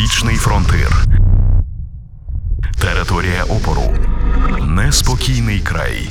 [0.00, 1.04] Північний фронтир.
[2.80, 3.82] Територія опору.
[4.66, 6.08] Неспокійний край.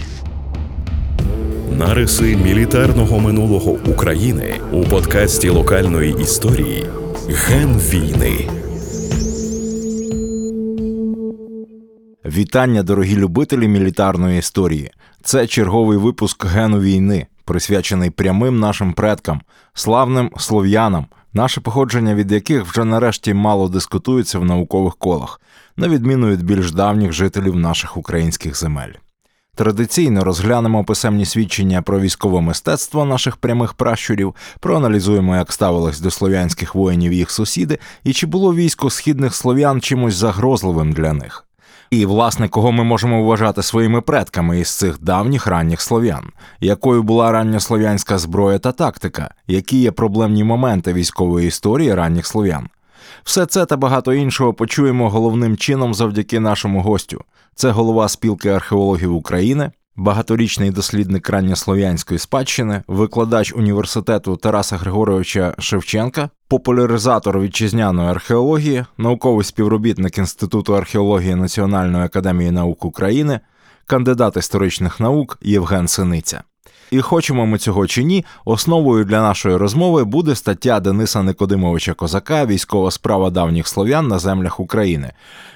[1.71, 6.85] Нариси мілітарного минулого України у подкасті локальної історії
[7.29, 8.49] Ген війни.
[12.25, 14.91] Вітання, дорогі любителі мілітарної історії.
[15.23, 19.41] Це черговий випуск гену війни, присвячений прямим нашим предкам,
[19.73, 25.41] славним слов'янам, наше походження від яких вже нарешті мало дискутується в наукових колах,
[25.77, 28.93] на відміну від більш давніх жителів наших українських земель.
[29.55, 36.75] Традиційно розглянемо писемні свідчення про військове мистецтво наших прямих пращурів, проаналізуємо, як ставились до слов'янських
[36.75, 41.48] воїнів їх сусіди, і чи було військо східних слов'ян чимось загрозливим для них.
[41.89, 46.23] І, власне, кого ми можемо вважати своїми предками із цих давніх ранніх слов'ян,
[46.59, 52.67] якою була ранньослов'янська зброя та тактика, які є проблемні моменти військової історії ранніх слов'ян.
[53.23, 57.23] Все це та багато іншого почуємо головним чином завдяки нашому гостю.
[57.55, 67.39] Це голова спілки археологів України, багаторічний дослідник ранньослов'янської спадщини, викладач університету Тараса Григоровича Шевченка, популяризатор
[67.39, 73.39] вітчизняної археології, науковий співробітник Інституту археології Національної академії наук України,
[73.87, 76.43] кандидат історичних наук Євген Синиця.
[76.91, 82.45] І хочемо ми цього чи ні, основою для нашої розмови буде стаття Дениса Никодимовича Козака
[82.45, 85.11] Військова справа давніх слов'ян на землях України.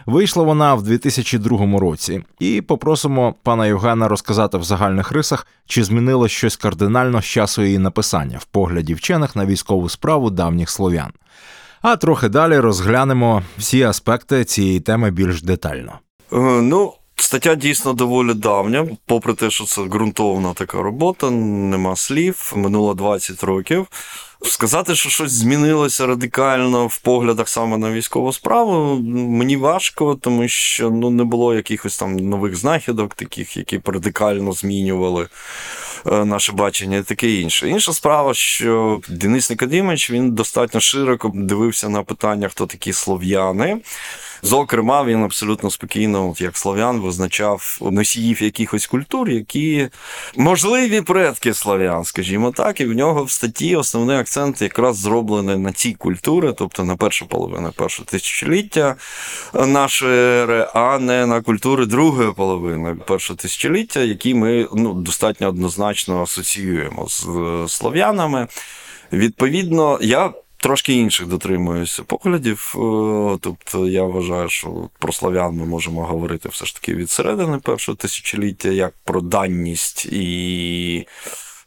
[0.06, 6.32] Вийшла вона в 2002 році, і попросимо пана Євгена розказати в загальних рисах, чи змінилось
[6.32, 11.12] щось кардинально з часу її написання в погляді вчених на військову справу давніх слов'ян.
[11.82, 15.92] А трохи далі розглянемо всі аспекти цієї теми більш детально.
[16.34, 22.54] Е, Ну, стаття дійсно доволі давня, попри те, що це ґрунтовна така робота, нема слів,
[22.56, 23.88] минуло 20 років.
[24.46, 30.90] Сказати, що щось змінилося радикально в поглядах саме на військову справу, мені важко, тому що
[30.90, 35.28] ну, не було якихось там нових знахідок, таких, які б радикально змінювали
[36.12, 37.70] е, наше бачення і таке інше.
[37.70, 43.82] Інша справа, що Денис Никодимович він достатньо широко дивився на питання, хто такі слов'яни.
[44.46, 49.90] Зокрема, він абсолютно спокійно, як слов'ян, визначав носіїв якихось культур, які
[50.38, 55.72] можливі предки слов'ян, скажімо так, і в нього в статті основний акцент якраз зроблений на
[55.72, 58.96] ці культури, тобто на першу половину першого тисячоліття
[59.54, 66.22] нашої ери, а не на культури другої половини першого тисячоліття, які ми ну, достатньо однозначно
[66.22, 68.48] асоціюємо з е, слов'янами.
[69.12, 72.76] Відповідно, я трошки інших дотримуюся поглядів.
[72.76, 77.58] Е, Тобто я вважаю, що про славян ми можемо говорити все ж таки від середини
[77.58, 81.08] першого тисячоліття, як про данність і.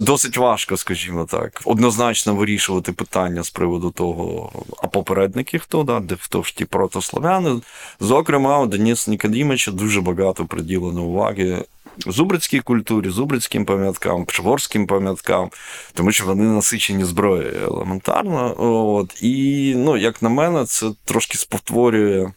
[0.00, 4.52] Досить важко, скажімо так, однозначно вирішувати питання з приводу того,
[4.82, 7.60] а попередники хто, да, де хто ж ті протославяни.
[8.00, 11.64] Зокрема, у Деніса Нікодімовича дуже багато приділено уваги
[12.06, 15.50] зубрицькій культурі, зубрицьким пам'яткам, пшеворським пам'яткам,
[15.94, 18.54] тому що вони насичені зброєю елементарно.
[18.58, 19.22] От.
[19.22, 22.32] І, ну, як на мене, це трошки спотворює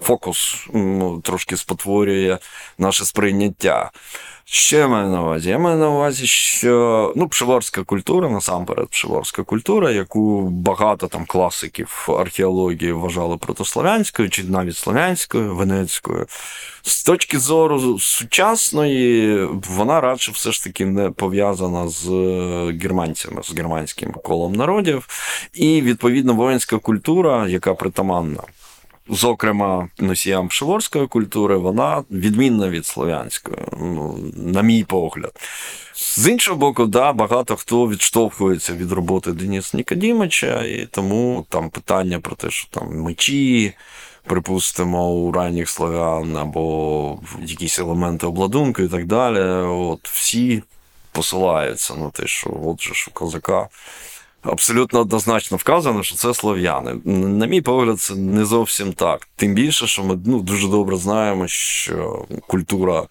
[0.00, 2.38] фокус, ну, трошки спотворює
[2.78, 3.90] наше сприйняття.
[4.46, 5.50] Що я маю на увазі?
[5.50, 12.08] Я маю на увазі, що ну, пшеворська культура, насамперед, пшеворська культура, яку багато там класиків
[12.18, 16.26] археології вважали протославянською, чи навіть слов'янською, венецькою.
[16.82, 22.08] З точки зору сучасної, вона радше все ж таки не пов'язана з
[22.82, 25.08] германцями, з германським колом народів.
[25.54, 28.42] І, відповідно, воїнська культура, яка притаманна
[29.08, 35.32] зокрема носіям пшеворської культури, вона відмінна від слов'янської, ну, на мій погляд.
[35.94, 42.20] З іншого боку, да, багато хто відштовхується від роботи Дениса Нікодімича, і тому там питання
[42.20, 43.74] про те, що там мечі.
[44.26, 49.40] Припустимо, у ранніх слов'ян або якісь елементи обладунку і так далі.
[49.66, 50.62] От всі
[51.12, 53.68] посилаються на те, що от же ж у козака
[54.44, 56.94] абсолютно однозначно вказано, що це слов'яни.
[57.04, 59.28] На мій погляд, це не зовсім так.
[59.36, 63.02] Тим більше, що ми ну, дуже добре знаємо, що культура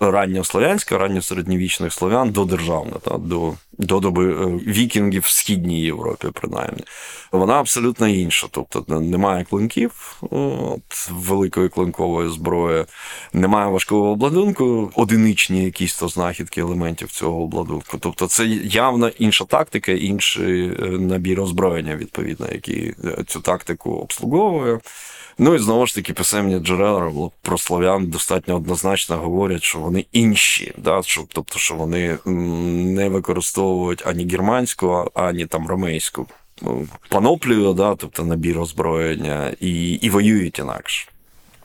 [0.00, 6.84] ранньослов'янська, ранньосередньовічних слов'ян додержавна, та, до до доби е, вікінгів в Східній Європі, принаймні.
[7.32, 8.46] Вона абсолютно інша.
[8.50, 12.84] Тобто немає клинків от, великої клинкової зброї,
[13.32, 17.98] немає важкого обладунку, одиничні якісь то знахідки елементів цього обладунку.
[18.00, 24.80] Тобто це явно інша тактика, інший е, набір озброєння, відповідно, який е, цю тактику обслуговує.
[25.38, 30.74] Ну і знову ж таки, писемні джерела про слов'ян достатньо однозначно говорять, що вони інші,
[30.78, 31.02] да?
[31.02, 36.26] що, тобто, що вони не використовують ані германську, ані там ромейську
[36.62, 41.11] ну, паноплію, да, тобто набір озброєння, і, і воюють інакше.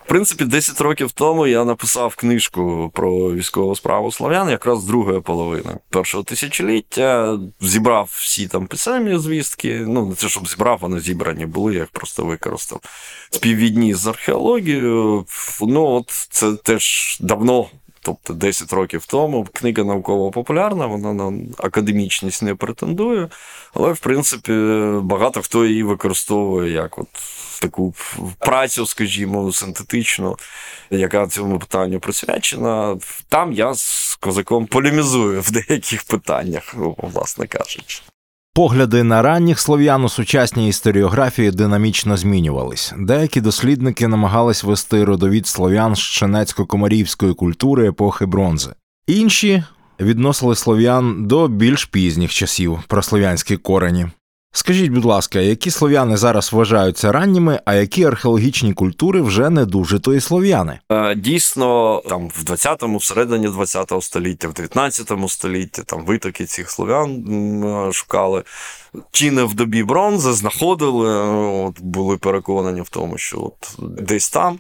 [0.07, 5.77] В принципі, 10 років тому я написав книжку про військову справу слов'ян, якраз другої половини
[5.89, 7.39] першого тисячоліття.
[7.61, 9.83] Зібрав всі там писемні звістки.
[9.87, 12.79] Ну, не те, щоб зібрав, вони зібрані були, я їх просто використав.
[13.29, 15.25] Співвідні з археологією.
[15.61, 17.65] Ну, от це теж давно.
[18.01, 23.29] Тобто 10 років тому книга науково-популярна, вона на академічність не претендує,
[23.73, 24.53] але в принципі
[25.01, 27.07] багато хто її використовує як от
[27.59, 27.93] таку
[28.39, 30.37] працю, скажімо, синтетичну,
[30.91, 32.97] яка цьому питанню присвячена.
[33.29, 38.01] Там я з козаком полемізую в деяких питаннях, власне кажучи.
[38.57, 42.93] Погляди на ранніх слов'ян у сучасній історіографії динамічно змінювались.
[42.97, 48.69] Деякі дослідники намагались вести родовід слов'ян з чинецько-комарівської культури епохи бронзи.
[49.07, 49.63] Інші
[49.99, 54.07] відносили слов'ян до більш пізніх часів про слов'янські корені.
[54.57, 59.99] Скажіть, будь ласка, які слов'яни зараз вважаються ранніми, а які археологічні культури вже не дуже
[59.99, 60.79] то і слов'яни?
[60.91, 67.23] Е, Дійсно, там в 20-му, всередині 20-го століття, в 19 столітті там витоки цих слов'ян
[67.93, 68.43] шукали.
[69.11, 71.09] Чи не в добі бронзи знаходили,
[71.65, 74.59] от, були переконані в тому, що от десь там.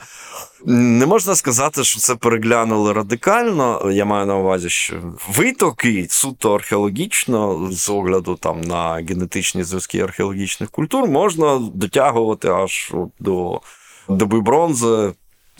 [0.65, 3.91] Не можна сказати, що це переглянули радикально.
[3.91, 4.95] Я маю на увазі, що
[5.35, 13.61] витоки суто археологічно, з огляду там на генетичні зв'язки археологічних культур, можна дотягувати аж до
[14.09, 15.13] доби бронзи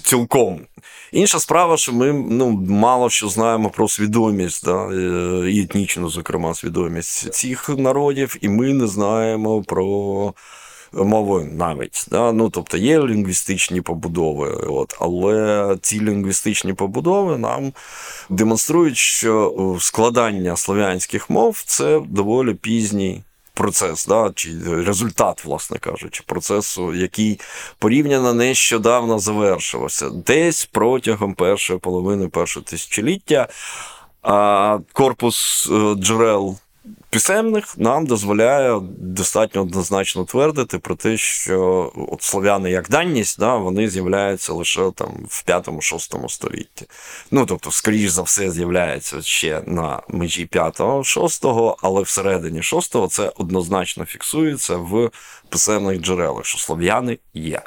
[0.07, 0.59] цілком.
[1.11, 6.53] Інша справа, що ми ну, мало що знаємо про свідомість, да, е, і етнічну, зокрема,
[6.53, 10.33] свідомість цих народів, і ми не знаємо про
[10.93, 12.05] мови навіть.
[12.11, 12.31] Да?
[12.31, 17.73] Ну, тобто є лінгвістичні побудови, от, але ці лінгвістичні побудови нам
[18.29, 23.23] демонструють, що складання слов'янських мов це доволі пізній.
[23.57, 27.39] Процес, да, чи результат, власне кажучи, процесу, який
[27.79, 33.47] порівняно нещодавно завершився, десь протягом першої половини першого тисячоліття
[34.21, 36.57] а корпус е, джерел
[37.09, 43.89] писемних нам дозволяє достатньо однозначно твердити про те, що от слов'яни як даність, да, вони
[43.89, 46.85] з'являються лише там в 5-6 столітті.
[47.31, 54.05] Ну тобто, скоріш за все, з'являється ще на межі 5-6, але всередині 6-го це однозначно
[54.05, 55.09] фіксується в
[55.49, 57.61] писемних джерелах, що слов'яни є.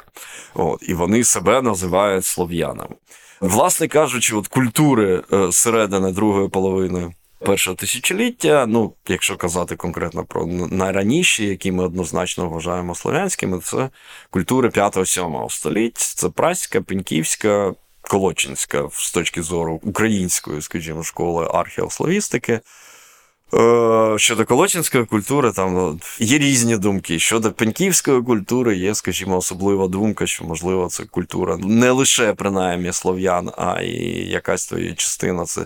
[0.53, 2.95] От, І вони себе називають слов'янами.
[3.41, 7.13] Власне кажучи, от культури е, середини другої половини
[7.45, 13.89] першого тисячоліття, ну, якщо казати конкретно про найраніші, які ми однозначно вважаємо слов'янськими, це
[14.29, 22.59] культури 5-7 століть, це праська, пеньківська, колочинська з точки зору української, скажімо, школи археословістики.
[23.53, 27.19] Е, щодо колочинської культури, там ну, є різні думки.
[27.19, 33.51] Щодо пеньківської культури, є, скажімо, особлива думка, що, можливо, це культура не лише принаймні слов'ян,
[33.57, 35.65] а й якась твоя частина це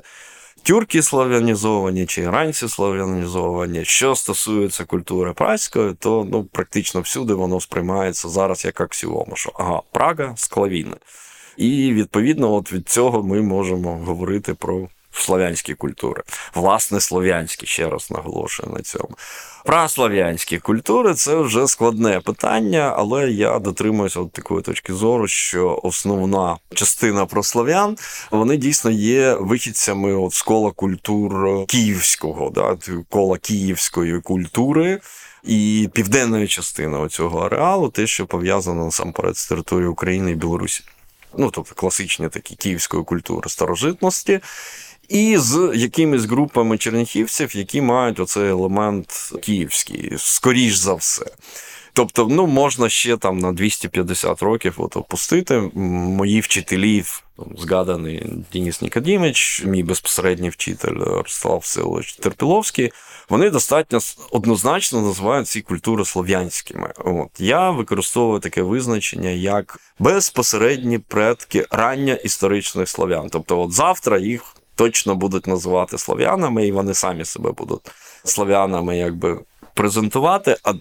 [0.66, 3.86] тюрки слав'янізовані чи іранці слав'янізовані.
[3.86, 9.82] Що стосується культури праської, то ну, практично всюди воно сприймається зараз як аксіома, що ага,
[9.92, 10.96] Прага склавіни.
[11.58, 14.88] І відповідно, от від цього ми можемо говорити про
[15.22, 16.24] слов'янські культури.
[16.56, 19.10] Власне, слов'янські, ще раз наголошую на цьому.
[19.66, 26.58] Праслов'янські культури це вже складне питання, але я дотримуюся от такої точки зору, що основна
[26.74, 27.98] частина прослав'ян
[28.32, 32.78] вони дійсно є вихідцями от з кола культур київського, да,
[33.10, 35.00] кола київської культури.
[35.44, 40.84] І південної частини цього ареалу, те, що пов'язано насамперед з територією України і Білорусі.
[41.38, 44.40] Ну, тобто класичні такі київської культури старожитності,
[45.10, 51.26] і з якимись групами черніхівців, які мають оцей елемент київський, скоріш за все.
[51.96, 55.72] Тобто, ну, можна ще там на 250 років от опустити.
[55.74, 57.04] Мої вчителі,
[57.58, 62.92] згаданий Денис Нікодімич, мій безпосередній вчитель Ростислав Всеволодович Терпіловський,
[63.30, 64.00] вони достатньо
[64.32, 66.94] однозначно називають ці культури слов'янськими.
[66.98, 73.30] От Я використовую таке визначення як безпосередні предки рання історичних слов'ян.
[73.32, 77.92] Тобто, от завтра їх точно будуть називати слов'янами, і вони самі себе будуть
[78.24, 79.40] слов'янами якби
[79.74, 80.58] презентувати.
[80.64, 80.74] А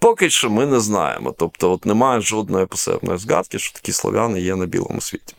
[0.00, 1.34] поки що ми не знаємо.
[1.38, 5.34] Тобто, от немає жодної посебної згадки, що такі слов'яни є на білому світі.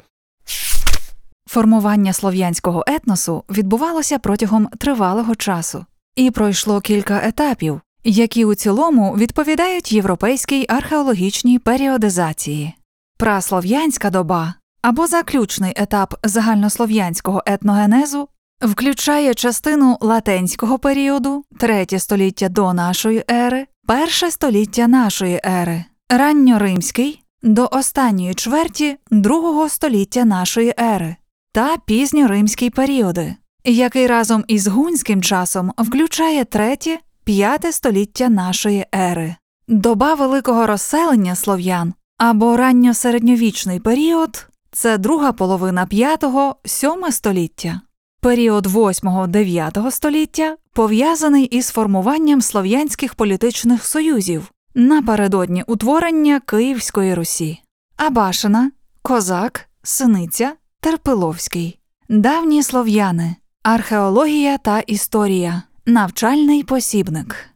[1.48, 9.92] Формування слов'янського етносу відбувалося протягом тривалого часу, і пройшло кілька етапів, які у цілому відповідають
[9.92, 12.74] європейській археологічній періодизації.
[13.18, 14.54] Праслов'янська доба
[14.84, 18.28] або заключний етап загальнослов'янського етногенезу
[18.62, 27.70] включає частину латенського періоду, третє століття до нашої ери, перше століття нашої ери, ранньоримський до
[27.72, 31.16] останньої чверті другого століття нашої ери
[31.54, 33.36] та пізньоримський періоди,
[33.66, 39.36] який разом із гунським часом включає третє, п'яте століття нашої ери.
[39.68, 47.82] Доба великого розселення слов'ян або ранньосередньовічний період це друга половина 5-7 століття.
[48.22, 57.60] Період 8-9 століття пов'язаний із формуванням слов'янських політичних союзів напередодні утворення Київської Русі.
[57.98, 67.53] Абашина, Козак, Синиця, Терпиловський, давні слов'яни, археологія та історія, навчальний посібник.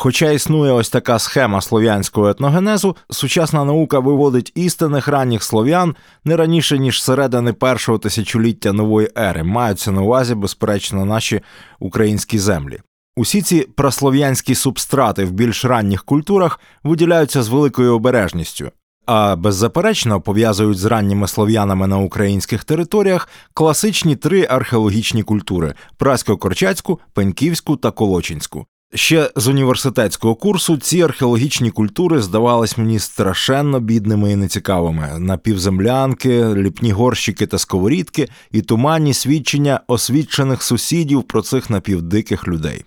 [0.00, 6.78] Хоча існує ось така схема слов'янського етногенезу, сучасна наука виводить істинних ранніх слов'ян не раніше
[6.78, 11.40] ніж середини першого тисячоліття нової ери, маються на увазі, безперечно, наші
[11.78, 12.80] українські землі.
[13.16, 18.70] Усі ці праслов'янські субстрати в більш ранніх культурах виділяються з великою обережністю,
[19.06, 27.76] а беззаперечно пов'язують з ранніми слов'янами на українських територіях класичні три археологічні культури прасько-корчацьку, пеньківську
[27.76, 28.66] та колочинську.
[28.94, 36.92] Ще з університетського курсу ці археологічні культури здавались мені страшенно бідними і нецікавими: напівземлянки, ліпні
[36.92, 42.84] горщики та сковорідки і туманні свідчення освічених сусідів про цих напівдиких людей.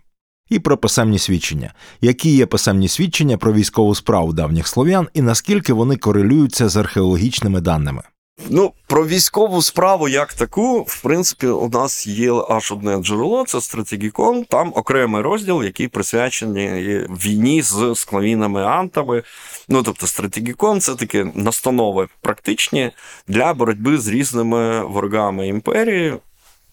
[0.50, 5.74] І про писемні свідчення, які є писемні свідчення про військову справу давніх слов'ян і наскільки
[5.74, 8.04] вони корелюються з археологічними даними.
[8.50, 13.62] Ну, про військову справу як таку, в принципі, у нас є аж одне джерело, це
[13.62, 14.44] стратегікон.
[14.44, 19.24] Там окремий розділ, який присвячений війні з склавінами антами.
[19.70, 22.92] Ну, тобто, стратегікон це такі настанови практичні
[23.28, 26.14] для боротьби з різними ворогами імперії.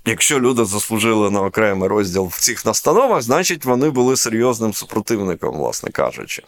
[0.09, 5.91] Якщо люди заслужили на окремий розділ в цих настановах, значить вони були серйозним супротивником, власне
[5.91, 6.43] кажучи.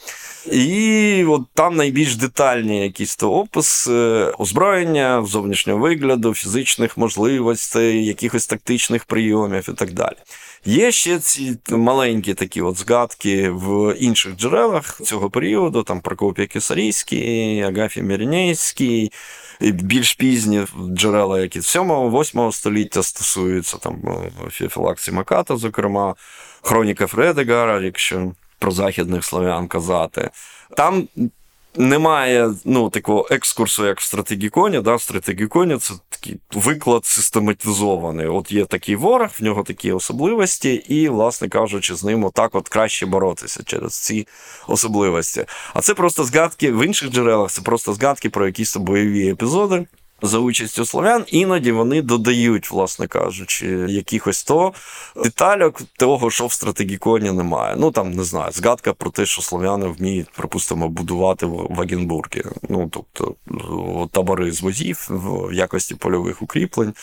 [0.53, 3.93] І от там найбільш детальні якісь то описи
[4.39, 10.17] озброєння, зовнішнього вигляду, фізичних можливостей, якихось тактичних прийомів і так далі.
[10.65, 17.61] Є ще ці маленькі такі от згадки в інших джерелах цього періоду, там Прокопій Кисарійський,
[17.63, 19.13] Агафій Мірнейський,
[19.61, 24.03] більш пізні джерела, які 7-8 століття стосуються, там
[24.51, 26.15] Фіфілаксі Маката, зокрема,
[26.63, 30.31] Хроніка Фредегара, якщо про західних слов'ян казати.
[30.77, 31.09] Там
[31.77, 34.81] немає ну, такого екскурсу, як в стратегіконі.
[34.81, 34.95] Да?
[34.95, 38.27] В стратегіконі це такий виклад систематизований.
[38.27, 42.69] От є такий ворог, в нього такі особливості, і, власне кажучи, з ним отак от
[42.69, 44.27] краще боротися через ці
[44.69, 45.45] особливості.
[45.75, 49.87] А це просто згадки в інших джерелах, це просто згадки про якісь бойові епізоди.
[50.23, 54.73] За участю слов'ян, іноді вони додають, власне кажучи, якихось то
[55.17, 57.75] детальок того, що в стратегіконі немає.
[57.79, 62.45] Ну там не знаю, згадка про те, що слов'яни вміють, припустимо, будувати вагенбурги.
[62.69, 63.35] Ну тобто
[64.13, 66.95] табори з возів в якості польових укріплень.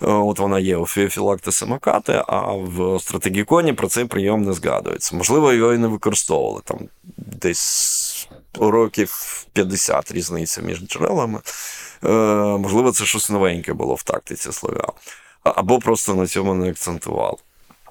[0.00, 5.16] От вона є у Феофілакти Самокати, а в стратегіконі про цей прийом не згадується.
[5.16, 6.78] Можливо, його і не використовували там
[7.16, 11.40] десь років 50 різниця між джерелами.
[12.04, 12.08] Е,
[12.58, 14.92] можливо, це щось новеньке було в тактиці слов'ян.
[15.44, 17.36] Або просто на цьому не акцентували.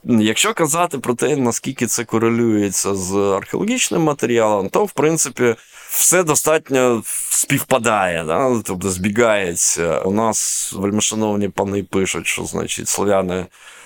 [0.03, 5.55] Якщо казати про те, наскільки це корелюється з археологічним матеріалом, то в принципі
[5.89, 8.62] все достатньо співпадає, да?
[8.63, 10.00] тобто збігається.
[10.00, 13.45] У нас вельмишановні пани пишуть, що значить слов'яни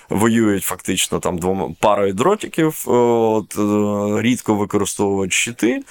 [0.09, 5.83] воюють фактично там двома парою дротиків, от, е, рідко використовують щити.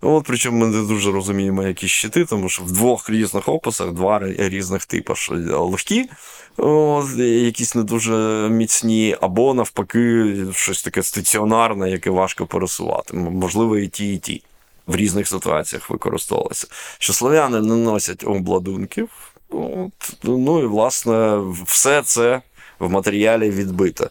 [0.00, 4.18] От, Причому ми не дуже розуміємо, які щити, тому що в двох різних описах два
[4.38, 6.08] різних типи, що легкі,
[6.56, 13.16] от, якісь не дуже міцні, або навпаки, щось таке стаціонарне, яке важко пересувати.
[13.16, 14.42] Можливо, і ті, і ті.
[14.86, 16.66] В різних ситуаціях використовувалися.
[16.98, 19.08] Що слов'яни не носять обладунків.
[19.50, 22.40] От, Ну і власне все це
[22.78, 24.08] в матеріалі відбите.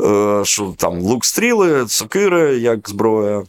[0.00, 3.44] Е, що там лук-стріли, сокири, як зброя.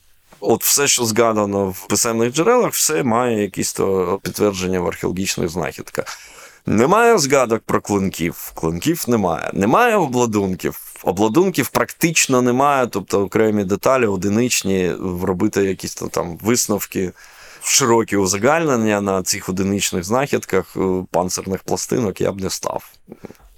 [0.48, 6.06] От все, що згадано в писемних джерелах, все має якісь то підтвердження в археологічних знахідках.
[6.66, 9.52] Немає згадок про клинків, клинків немає.
[9.54, 10.80] Немає обладунків.
[11.04, 14.92] Обладунків практично немає, тобто окремі деталі, одиничні,
[15.24, 17.12] робити якісь там висновки,
[17.64, 20.78] широкі узагальнення на цих одиничних знахідках
[21.12, 22.92] панцирних пластинок я б не став.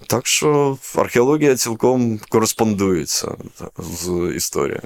[0.06, 3.28] Так що археологія цілком кореспондується
[3.78, 4.82] з історією.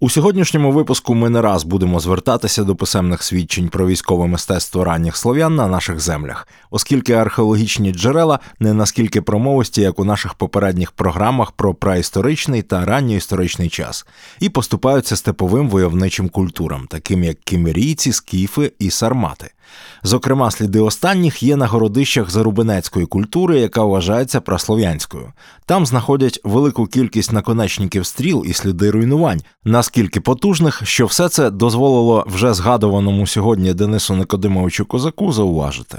[0.00, 5.16] У сьогоднішньому випуску ми не раз будемо звертатися до писемних свідчень про військове мистецтво ранніх
[5.16, 11.52] слов'ян на наших землях, оскільки археологічні джерела не наскільки промовисті, як у наших попередніх програмах
[11.52, 14.06] про праісторичний та ранньоісторичний час,
[14.40, 19.50] і поступаються степовим войовничим культурам, таким як кімерійці, скіфи і сармати.
[20.02, 25.32] Зокрема, сліди останніх є на городищах зарубинецької культури, яка вважається праслов'янською.
[25.66, 32.24] Там знаходять велику кількість наконечників стріл і сліди руйнувань, наскільки потужних, що все це дозволило
[32.26, 35.98] вже згадуваному сьогодні Денису Никодимовичу Козаку зауважити.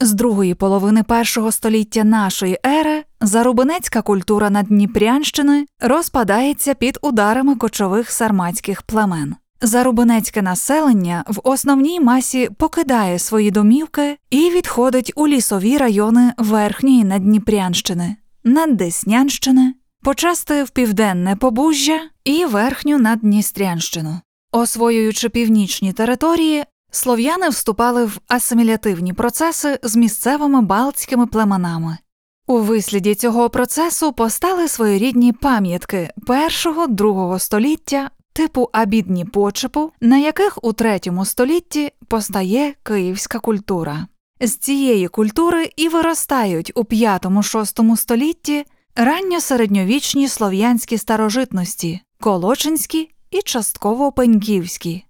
[0.00, 8.82] З другої половини першого століття нашої ери зарубинецька культура Надніпрянщини розпадається під ударами кочових сарматських
[8.82, 9.34] племен.
[9.66, 18.16] Зарубинецьке населення в основній масі покидає свої домівки і відходить у лісові райони Верхньої Надніпрянщини,
[18.44, 24.20] Наддеснянщини, почасти в південне Побужжя і Верхню Наддністрянщину.
[24.52, 31.98] Освоюючи північні території, слов'яни вступали в асимілятивні процеси з місцевими балтськими племенами.
[32.46, 40.72] У висліді цього процесу постали своєрідні пам'ятки першого-другого століття типу абідні почепу, на яких у
[40.72, 44.06] третьому столітті постає київська культура.
[44.40, 48.64] З цієї культури і виростають у п'ятому-шостому столітті
[48.96, 55.04] ранньосередньовічні слов'янські старожитності, колочинські і частково пеньківські.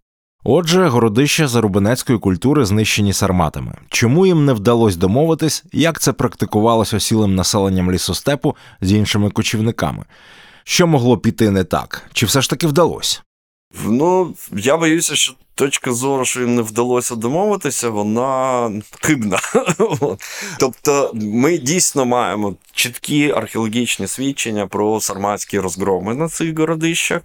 [0.45, 3.75] Отже, городища зарубинецької культури знищені сарматами.
[3.89, 10.05] Чому їм не вдалося домовитись, як це практикувалось осілим населенням лісостепу з іншими кочівниками?
[10.69, 12.03] Що могло піти не так?
[12.13, 13.21] Чи все ж таки вдалося?
[13.85, 18.71] Ну, я боюся, що точка зору, що їм не вдалося домовитися, вона
[19.01, 19.41] хибна.
[20.59, 27.23] тобто, ми дійсно маємо чіткі археологічні свідчення про сарматські розгроми на цих городищах.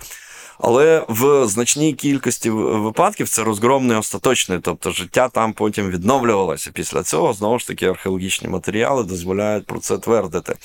[0.60, 6.72] Але в значній кількості випадків це розгром не остаточний, тобто життя там потім відновлювалося.
[6.74, 10.56] Після цього знову ж таки археологічні матеріали дозволяють про це твердити.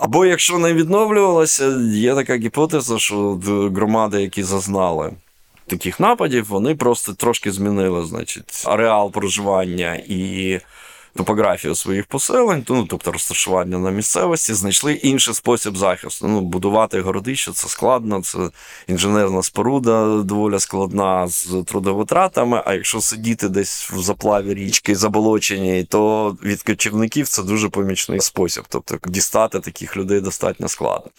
[0.00, 3.38] Або якщо не відновлювалося, є така гіпотеза, що
[3.74, 5.12] громади, які зазнали
[5.66, 10.60] таких нападів, вони просто трошки змінили значить, ареал проживання і
[11.14, 16.28] топографію своїх поселень, ну тобто розташування на місцевості, знайшли інший спосіб захисту.
[16.28, 18.38] Ну, Будувати городище це складно, це
[18.86, 22.62] інженерна споруда доволі складна з трудовитратами.
[22.66, 28.64] А якщо сидіти десь в заплаві річки заболоченій, то від кочівників це дуже помічний спосіб.
[28.68, 31.10] Тобто дістати таких людей достатньо складно.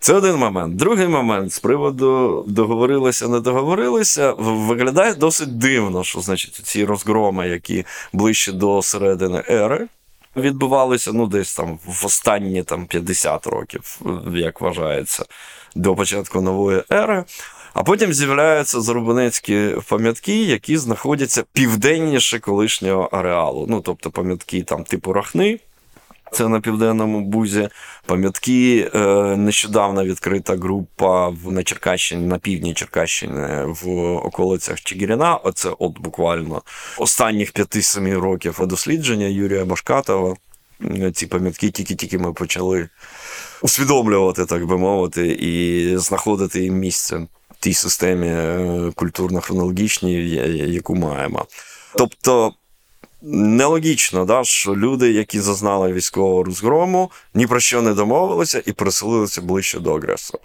[0.00, 0.76] Це один момент.
[0.76, 7.84] Другий момент з приводу договорилися, не договорилися, виглядає досить дивно, що значить ці розгроми, які
[8.12, 9.88] ближче до середини ери,
[10.36, 14.00] відбувалися ну, десь там в останні там, 50 років,
[14.34, 15.24] як вважається,
[15.74, 17.24] до початку нової ери.
[17.74, 23.66] А потім з'являються зарубинецькі пам'ятки, які знаходяться південніше колишнього ареалу.
[23.68, 25.58] Ну, тобто пам'ятки там типу Рахни.
[26.32, 27.68] Це на південному бузі.
[28.06, 28.98] Пам'ятки е,
[29.36, 35.36] нещодавно відкрита група на Черкащині, на півдні Черкащини в околицях Чигирина.
[35.36, 36.62] Оце от буквально
[36.98, 40.36] останніх 5-7 років дослідження Юрія Башкатова.
[41.14, 42.88] Ці пам'ятки тільки-тільки ми почали
[43.62, 47.16] усвідомлювати, так би мовити, і знаходити їм місце
[47.50, 48.58] в тій системі е,
[48.96, 50.16] культурно-хронологічній,
[50.66, 51.46] яку маємо.
[51.96, 52.54] Тобто.
[53.22, 59.42] Нелогічно, да, що люди, які зазнали військового розгрому, ні про що не домовилися і переселилися
[59.42, 60.42] ближче до агресора.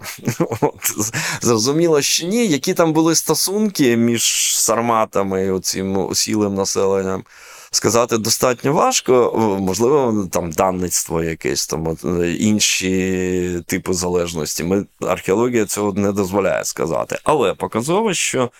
[1.40, 7.24] Зрозуміло, що ні, які там були стосунки між сарматами і оцим осілим населенням.
[7.70, 11.96] Сказати достатньо важко, можливо, там данництво якесь, там
[12.38, 14.64] інші типи залежності.
[14.64, 17.18] Ми археологія цього не дозволяє сказати.
[17.24, 18.50] Але показово, що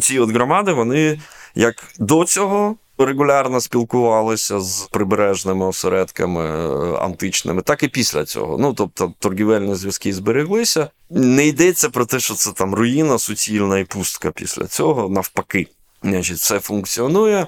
[0.00, 1.20] ці от громади, вони
[1.54, 8.58] як до цього регулярно спілкувалися з прибережними осередками е, античними, так і після цього.
[8.58, 10.88] Ну тобто торгівельні зв'язки збереглися.
[11.10, 15.08] Не йдеться про те, що це там руїна, суцільна і пустка після цього.
[15.08, 15.66] Навпаки,
[16.02, 17.46] значить, все функціонує.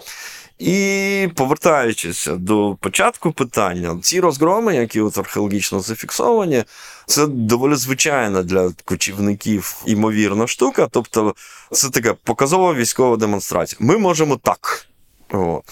[0.59, 6.65] І повертаючись до початку питання, ці розгроми, які от археологічно зафіксовані,
[7.07, 10.89] це доволі звичайна для кочівників імовірна штука.
[10.91, 11.35] Тобто,
[11.71, 13.79] це така показова військова демонстрація.
[13.81, 14.87] Ми можемо так.
[15.33, 15.63] О.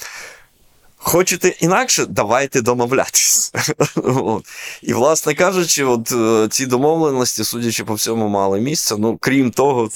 [0.96, 3.52] Хочете інакше, давайте домовлятись.
[4.82, 8.96] І, власне кажучи, от е, ці домовленості, судячи по всьому, мали місце.
[8.98, 9.90] Ну, крім того,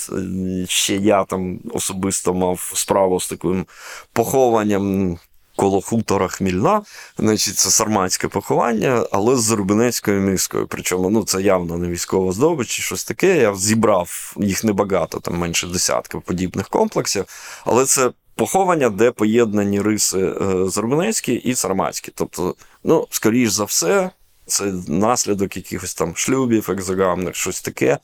[0.69, 3.67] ще я там особисто мав справу з таким
[4.13, 5.19] похованням
[5.59, 6.83] коло хутора Хмільна,
[7.19, 10.67] значить, це сарматське поховання, але з Зарубинецькою міською.
[10.67, 13.37] Причому ну, це явно не військова здобич чи щось таке.
[13.37, 17.25] Я зібрав їх небагато, там менше десятка подібних комплексів,
[17.65, 18.11] але це.
[18.39, 22.13] Поховання, де поєднані риси е, Зарубинецькі і Сарматські.
[22.15, 24.11] Тобто, ну, скоріш за все,
[24.47, 27.99] це наслідок якихось там шлюбів, екзогамних, щось таке.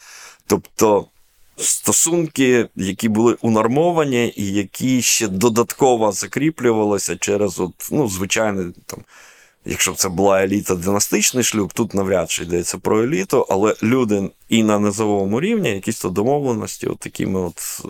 [0.47, 1.07] Тобто
[1.57, 8.99] стосунки, які були унормовані, і які ще додатково закріплювалися через от, ну, звичайний там.
[9.65, 14.31] Якщо б це була еліта династичний шлюб, тут навряд чи йдеться про еліту, але люди
[14.49, 17.85] і на низовому рівні якісь то домовленості, от такими от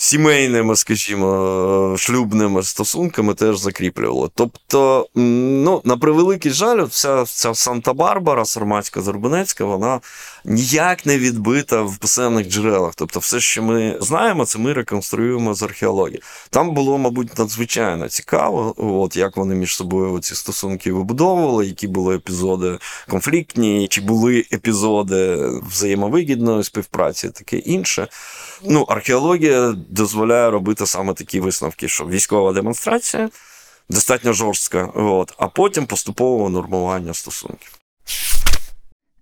[0.00, 4.30] сімейними, скажімо, шлюбними стосунками теж закріплювали.
[4.34, 10.00] Тобто, ну, на превеликий жаль, вся, вся Санта-Барбара, Сарматська Зарбунецька, вона
[10.44, 12.92] ніяк не відбита в писемних джерелах.
[12.94, 16.22] Тобто, все, що ми знаємо, це ми реконструюємо з археології.
[16.50, 22.16] Там було, мабуть, надзвичайно цікаво, от як вони між собою ці стосунки вибудовували, які були
[22.16, 28.08] епізоди конфліктні, чи були епізоди взаємовигідної співпраці, таке інше.
[28.64, 33.28] Ну, археологія дозволяє робити саме такі висновки, що військова демонстрація
[33.90, 37.78] достатньо жорстка, от, а потім поступове нормування стосунків.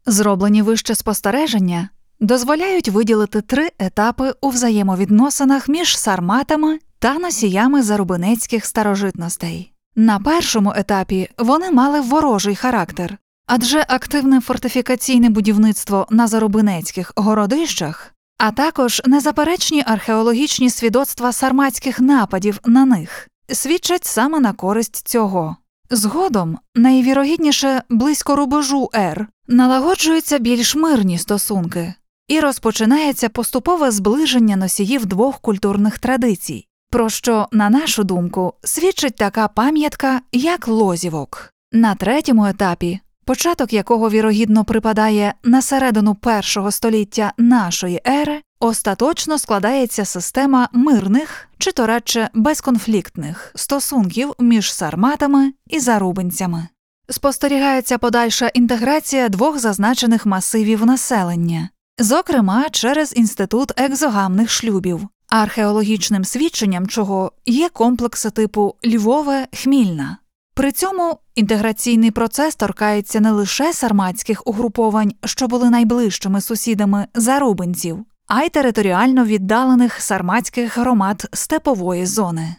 [0.06, 1.88] Зроблені вище спостереження
[2.20, 9.72] дозволяють виділити три етапи у взаємовідносинах між сарматами та носіями зарубинецьких старожитностей.
[9.96, 18.50] На першому етапі вони мали ворожий характер, адже активне фортифікаційне будівництво на зарубинецьких городищах, а
[18.50, 25.56] також незаперечні археологічні свідоцтва сарматських нападів на них свідчать саме на користь цього.
[25.90, 31.94] Згодом, найвірогідніше близько рубежу Р, налагоджуються більш мирні стосунки,
[32.28, 39.48] і розпочинається поступове зближення носіїв двох культурних традицій, про що, на нашу думку, свідчить така
[39.48, 41.52] пам'ятка, як лозівок.
[41.72, 50.04] На третьому етапі, початок якого вірогідно припадає на середину першого століття нашої ери, остаточно складається
[50.04, 56.68] система мирних чи то радше безконфліктних стосунків між сарматами і зарубинцями.
[57.10, 67.32] Спостерігається подальша інтеграція двох зазначених масивів населення, зокрема через інститут екзогамних шлюбів, археологічним свідченням чого
[67.46, 70.18] є комплекси типу Львове Хмільна.
[70.56, 78.42] При цьому інтеграційний процес торкається не лише сарматських угруповань, що були найближчими сусідами зарубинців, а
[78.42, 82.56] й територіально віддалених сарматських громад степової зони.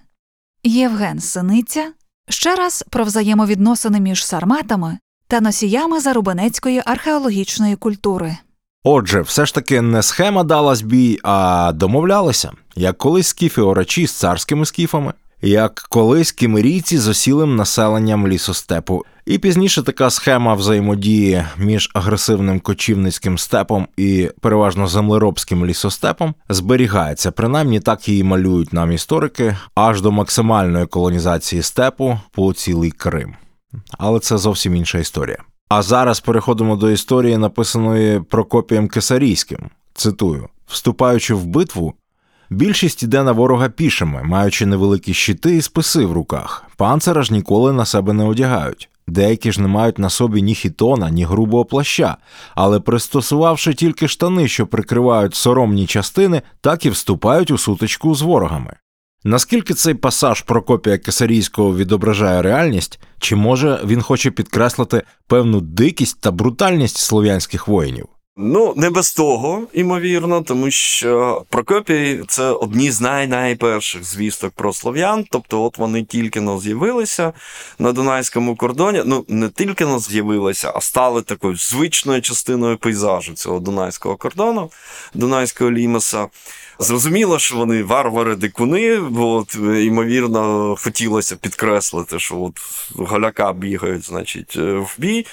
[0.64, 1.92] Євген Синиця
[2.30, 8.38] ще раз про взаємовідносини між сарматами та носіями зарубинецької археологічної культури.
[8.84, 14.12] Отже, все ж таки не схема дала збій, а домовлялися, як колись скіфи орачі з
[14.12, 19.06] царськими скіфами, як колись кімерійці з осілим населенням лісостепу.
[19.26, 27.32] І пізніше така схема взаємодії між агресивним кочівницьким степом і переважно землеробським лісостепом зберігається.
[27.32, 33.36] Принаймні так її малюють нам історики аж до максимальної колонізації степу по цілий Крим.
[33.98, 35.38] Але це зовсім інша історія.
[35.70, 39.70] А зараз переходимо до історії, написаної Прокопієм Кесарійським.
[39.94, 41.94] Цитую: вступаючи в битву,
[42.50, 46.66] більшість іде на ворога пішими, маючи невеликі щити і списи в руках.
[46.78, 48.90] Панцера ж ніколи на себе не одягають.
[49.08, 52.18] Деякі ж не мають на собі ні хітона, ні грубого плаща,
[52.56, 58.76] але пристосувавши тільки штани, що прикривають соромні частини, так і вступають у сутичку з ворогами.
[59.24, 66.32] Наскільки цей пасаж Прокопія Кесарійського відображає реальність, чи може він хоче підкреслити певну дикість та
[66.32, 68.08] брутальність слов'янських воїнів?
[68.40, 75.26] Ну, не без того, імовірно, тому що Прокопій це одні з най-найперших звісток про слов'ян.
[75.30, 77.34] Тобто, от вони тільки но з'явилися
[77.80, 79.02] на Дунайському кордоні.
[79.06, 84.72] Ну, не тільки но з'явилися, а стали такою звичною частиною пейзажу цього Дунайського кордону,
[85.14, 86.28] Дунайського лімеса.
[86.80, 92.60] Зрозуміло, що вони варвари дикуни, от, ймовірно, хотілося підкреслити, що от
[92.96, 95.26] голяка бігають, значить, в бій.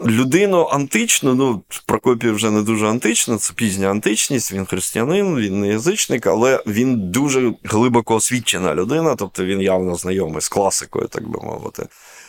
[0.00, 5.68] Людину античну, ну, Прокопій вже не дуже антична, це пізня античність, він християнин, він не
[5.68, 11.40] язичник, але він дуже глибоко освічена людина, тобто він явно знайомий з класикою, так би
[11.42, 11.86] мовити.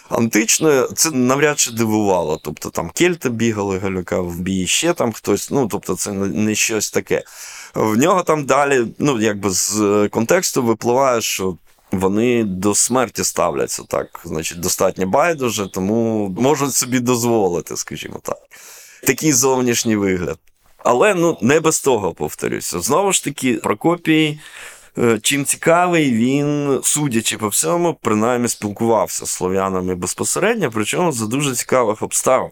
[0.09, 2.39] Античною це навряд чи дивувало.
[2.43, 6.91] Тобто там кельти бігали галюка в бій, ще там хтось, ну тобто це не щось
[6.91, 7.23] таке.
[7.75, 11.57] В нього там далі, ну якби з контексту випливає, що
[11.91, 18.37] вони до смерті ставляться так, значить, достатньо байдуже, тому можуть собі дозволити, скажімо так.
[19.03, 20.37] Такий зовнішній вигляд.
[20.77, 22.79] Але ну не без того повторюся.
[22.79, 24.39] Знову ж таки, Прокопій
[24.99, 31.55] Е, Чим цікавий, він, судячи по всьому, принаймні спілкувався з слов'янами безпосередньо, причому за дуже
[31.55, 32.49] цікавих обставин.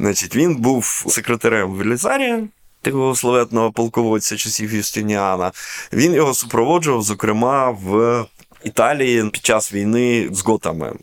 [0.00, 2.42] Значить, він був секретарем Велізарія,
[2.82, 5.52] такого славетного полководця часів Юстиніана.
[5.92, 8.24] Він його супроводжував, зокрема, в
[8.64, 10.96] Італії під час війни з готами, е,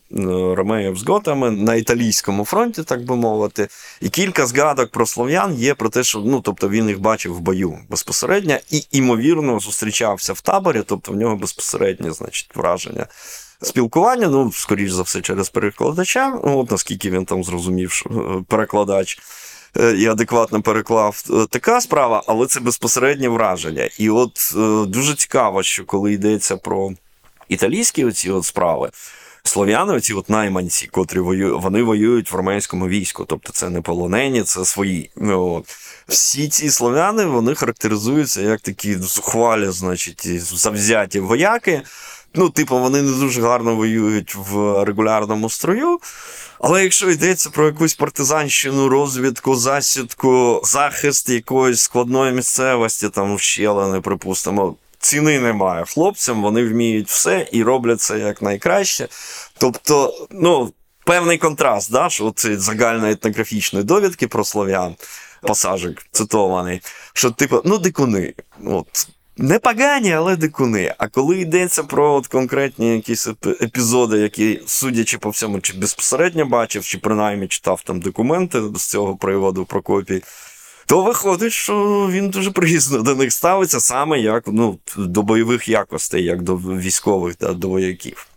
[0.56, 3.68] Ромеїв з готами на італійському фронті, так би мовити.
[4.02, 7.40] І кілька згадок про слов'ян є про те, що ну, тобто він їх бачив в
[7.40, 13.06] бою безпосередньо і, імовірно, зустрічався в таборі, тобто в нього безпосереднє значить, враження.
[13.62, 19.20] Спілкування, ну, скоріш за все, через перекладача, от наскільки він там зрозумів, що е, перекладач
[19.78, 23.90] е, і адекватно переклав така справа, але це безпосереднє враження.
[23.98, 24.54] І от
[24.88, 26.92] дуже цікаво, що коли йдеться про
[27.50, 28.90] італійські оці от справи.
[29.44, 34.44] Слов'яни, оці от найманці, котрі воюють, вони воюють в армейському війську, тобто це не полонені,
[34.44, 35.10] це свої.
[35.16, 35.66] Ну, от.
[36.08, 41.82] Всі ці слов'яни вони характеризуються як такі зухвалі, значить, завзяті вояки.
[42.38, 46.00] Ну, типу, вони не дуже гарно воюють в регулярному строю.
[46.60, 54.76] Але якщо йдеться про якусь партизанщину, розвідку, засідку, захист якоїсь складної місцевості, там вщелини, припустимо,
[55.00, 59.08] ціни немає хлопцям, вони вміють все і роблять це як найкраще.
[59.58, 60.74] Тобто, ну,
[61.06, 64.96] певний контраст, да, що це загальноетнографічної довідки про слов'ян,
[65.42, 66.82] пасажик цитований,
[67.14, 68.34] що, типу, ну, дикуни.
[68.66, 69.08] От.
[69.38, 70.96] Не погані, але дикуни.
[70.98, 73.28] А коли йдеться про от конкретні якісь
[73.62, 79.16] епізоди, які, судячи по всьому, чи безпосередньо бачив, чи принаймні читав там документи з цього
[79.16, 80.22] приводу Прокопій,
[80.86, 86.24] то виходить, що він дуже приязно до них ставиться саме як ну, до бойових якостей,
[86.24, 88.28] як до військових та до вояків.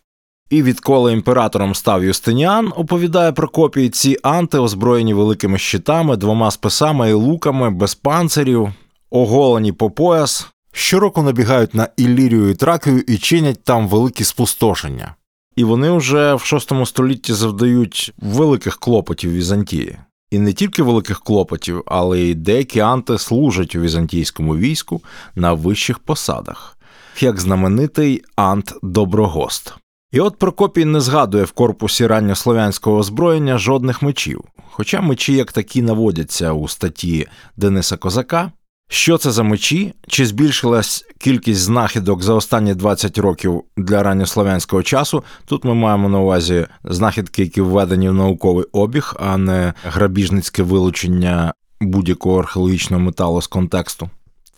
[0.50, 7.12] І відколи імператором став Юстиніан, оповідає Прокопій, ці анти озброєні великими щитами, двома списами і
[7.12, 8.72] луками, без панцирів,
[9.11, 15.14] оголені по пояс, щороку набігають на Іллірію і Тракію і чинять там великі спустошення.
[15.56, 19.98] І вони вже в VI столітті завдають великих клопотів Візантії.
[20.31, 25.03] І не тільки великих клопотів, але й деякі анти служать у візантійському війську
[25.35, 26.79] на вищих посадах,
[27.21, 29.75] як знаменитий Ант Доброгост.
[30.12, 35.83] І от Прокопій не згадує в корпусі ранньослов'янського озброєння жодних мечів, хоча мечі як такі
[35.83, 38.53] наводяться у статті Дениса Козака.
[38.90, 39.94] Що це за мечі?
[40.07, 45.24] Чи збільшилась кількість знахідок за останні 20 років для ранньослов'янського часу?
[45.46, 51.53] Тут ми маємо на увазі знахідки, які введені в науковий обіг, а не грабіжницьке вилучення
[51.81, 54.11] будь-якого археологічного металу з контексту.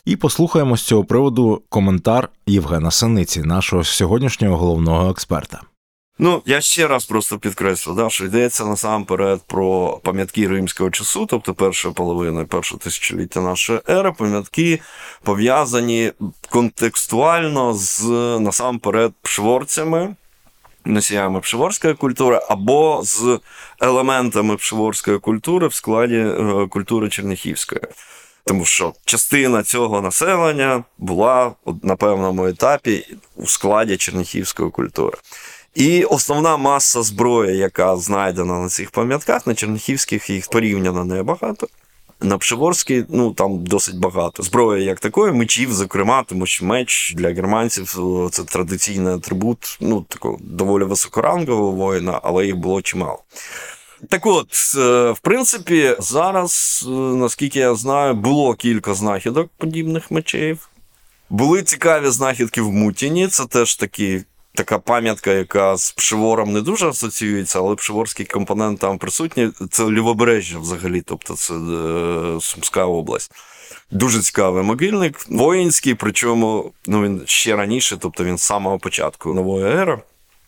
[0.05, 5.61] І послухаємо з цього приводу коментар Євгена Синиці, нашого сьогоднішнього головного експерта.
[6.23, 11.55] Ну, я ще раз просто підкреслю, да, що йдеться насамперед про пам'ятки римського часу, тобто
[11.55, 14.81] перша половина, першого тисячоліття нашої ери, пам'ятки
[15.23, 16.13] пов'язані
[16.51, 18.03] контекстуально з
[18.41, 20.15] насамперед пшворцями,
[20.85, 23.41] носіями пшеворської культури, або з
[23.81, 27.83] елементами пшеворської культури в складі е, культури черніхівської.
[28.45, 31.53] Тому що частина цього населення була
[31.83, 35.17] на певному етапі у складі черніхівської культури.
[35.75, 41.69] І основна маса зброї, яка знайдена на цих пам'ятках, на черніхівських їх порівняно небагато.
[42.23, 44.43] На Пшеворській, ну там досить багато.
[44.43, 47.99] Зброї як такої, мечів, зокрема, тому що меч для германців
[48.31, 53.19] це традиційний атрибут, ну, такого доволі високорангового воїна, але їх було чимало.
[54.09, 60.69] Так от, е, в принципі, зараз, е, наскільки я знаю, було кілька знахідок подібних мечів.
[61.31, 63.29] Були цікаві знахідки в Мутіні.
[63.29, 64.21] Це теж такі,
[64.61, 69.51] така пам'ятка, яка з Пшивором не дуже асоціюється, але пшеворський компонент там присутній.
[69.71, 73.33] Це лівобережжя взагалі, тобто це е, Сумська область.
[73.91, 79.65] Дуже цікавий могильник, воїнський, причому ну, він ще раніше, тобто він з самого початку нової
[79.65, 79.99] ери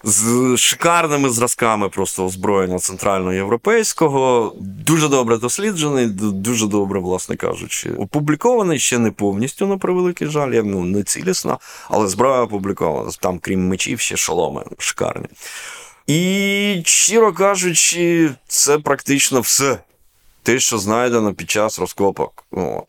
[0.04, 8.98] з шикарними зразками просто озброєння центральноєвропейського, дуже добре досліджений, дуже добре, власне кажучи, опублікований ще
[8.98, 13.10] не повністю, на превеликий жаль, я, ну, не цілісно, але зброя опублікована.
[13.20, 15.26] Там, крім мечів, ще шоломи шикарні.
[16.06, 19.78] І, щиро кажучи, це практично все.
[20.42, 22.44] Те, що знайдено під час розкопок.
[22.52, 22.82] О.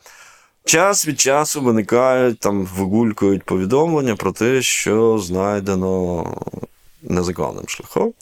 [0.65, 6.25] Час від часу виникають там вигулькують повідомлення про те, що знайдено
[7.03, 8.13] незаконним шляхом.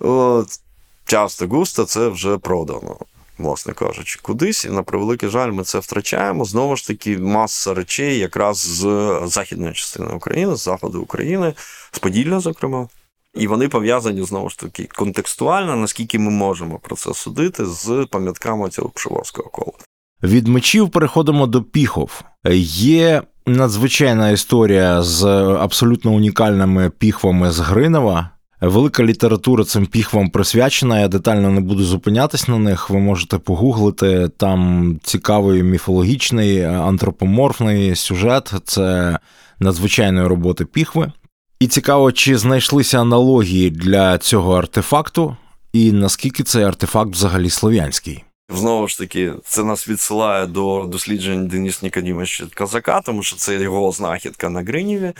[0.00, 0.60] От,
[1.04, 2.96] часто густо це вже продано,
[3.38, 4.64] власне кажучи, кудись.
[4.64, 6.44] І на превеликий жаль, ми це втрачаємо.
[6.44, 11.54] Знову ж таки, маса речей якраз з західної частини України, з заходу України,
[11.92, 12.88] з Поділля, зокрема.
[13.34, 18.68] І вони пов'язані знову ж таки контекстуально, наскільки ми можемо про це судити, з пам'ятками
[18.68, 19.78] цього пшеворського кола.
[20.22, 22.22] Від мечів переходимо до піхов.
[22.50, 25.24] Є надзвичайна історія з
[25.60, 28.30] абсолютно унікальними піхвами з Гринева.
[28.60, 31.00] Велика література цим піхвам присвячена.
[31.00, 32.90] Я детально не буду зупинятись на них.
[32.90, 34.28] Ви можете погуглити.
[34.36, 38.52] Там цікавий міфологічний, антропоморфний сюжет.
[38.64, 39.18] Це
[39.58, 41.12] надзвичайної роботи піхви.
[41.60, 45.36] І цікаво, чи знайшлися аналогії для цього артефакту,
[45.72, 48.24] і наскільки цей артефакт взагалі слов'янський.
[48.48, 53.92] Знову ж таки, це нас відсилає до досліджень Дениса Нікодімовича Казака, тому що це його
[53.92, 55.12] знахідка на Гриніві.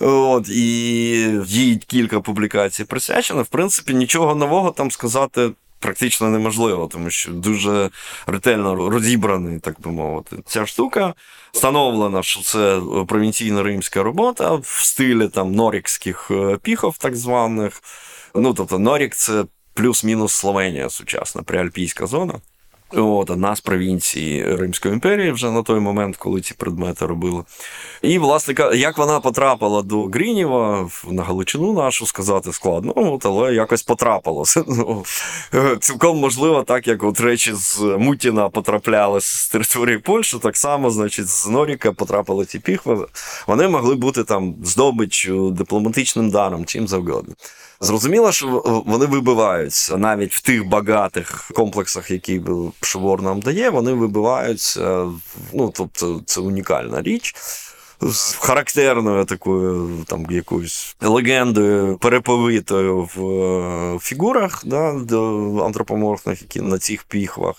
[0.00, 0.64] От, і
[1.46, 3.42] їй кілька публікацій присвячено.
[3.42, 5.50] В принципі, нічого нового там сказати.
[5.80, 7.90] Практично неможливо, тому що дуже
[8.26, 11.14] ретельно розібраний, так би мовити, ця штука.
[11.52, 17.82] Встановлено, що це провінційно-римська робота в стилі там норікських е, піхов, так званих.
[18.34, 22.34] Ну, тобто, Норік це плюс-мінус Словенія сучасна, приальпійська зона.
[22.90, 27.44] От, одна з провінцій Римської імперії вже на той момент, коли ці предмети робили.
[28.02, 33.82] І, власне, як вона потрапила до Грініва на Галичину нашу сказати складно, от, але якось
[33.82, 34.44] потрапила.
[34.68, 35.04] Ну,
[35.80, 41.28] Цілком можливо, так як от речі з Мутіна потрапляли з території Польщі, так само, значить,
[41.28, 43.06] з Норіка потрапили ці піхви.
[43.46, 47.34] Вони могли бути там здобиччю, дипломатичним даром, чим завгодно.
[47.80, 52.40] Зрозуміло, що вони вибиваються навіть в тих багатих комплексах, які
[52.80, 55.06] Шевор нам дає, вони вибиваються.
[55.52, 57.34] Ну, тобто, це унікальна річ.
[58.00, 64.90] З характерною такою там якоюсь легендою, переповитою в фігурах да,
[65.64, 67.56] антропоморфних, які на цих піхвах.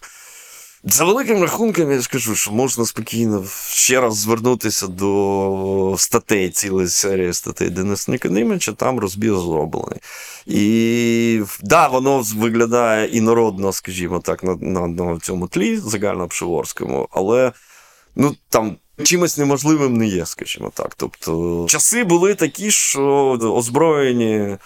[0.83, 7.33] За великим рахунком, я скажу, що можна спокійно ще раз звернутися до статей, цілої серії
[7.33, 9.99] статей Дениса Нікодимовича, там розбір зроблений.
[10.45, 17.51] І да, воно виглядає інородно, скажімо так, на на, на цьому тлі загальнопшиворському, але
[18.15, 18.75] ну там.
[19.03, 20.95] Чимось неможливим не є, скажімо так.
[20.95, 23.03] Тобто часи були такі, що
[23.41, 24.57] озброєні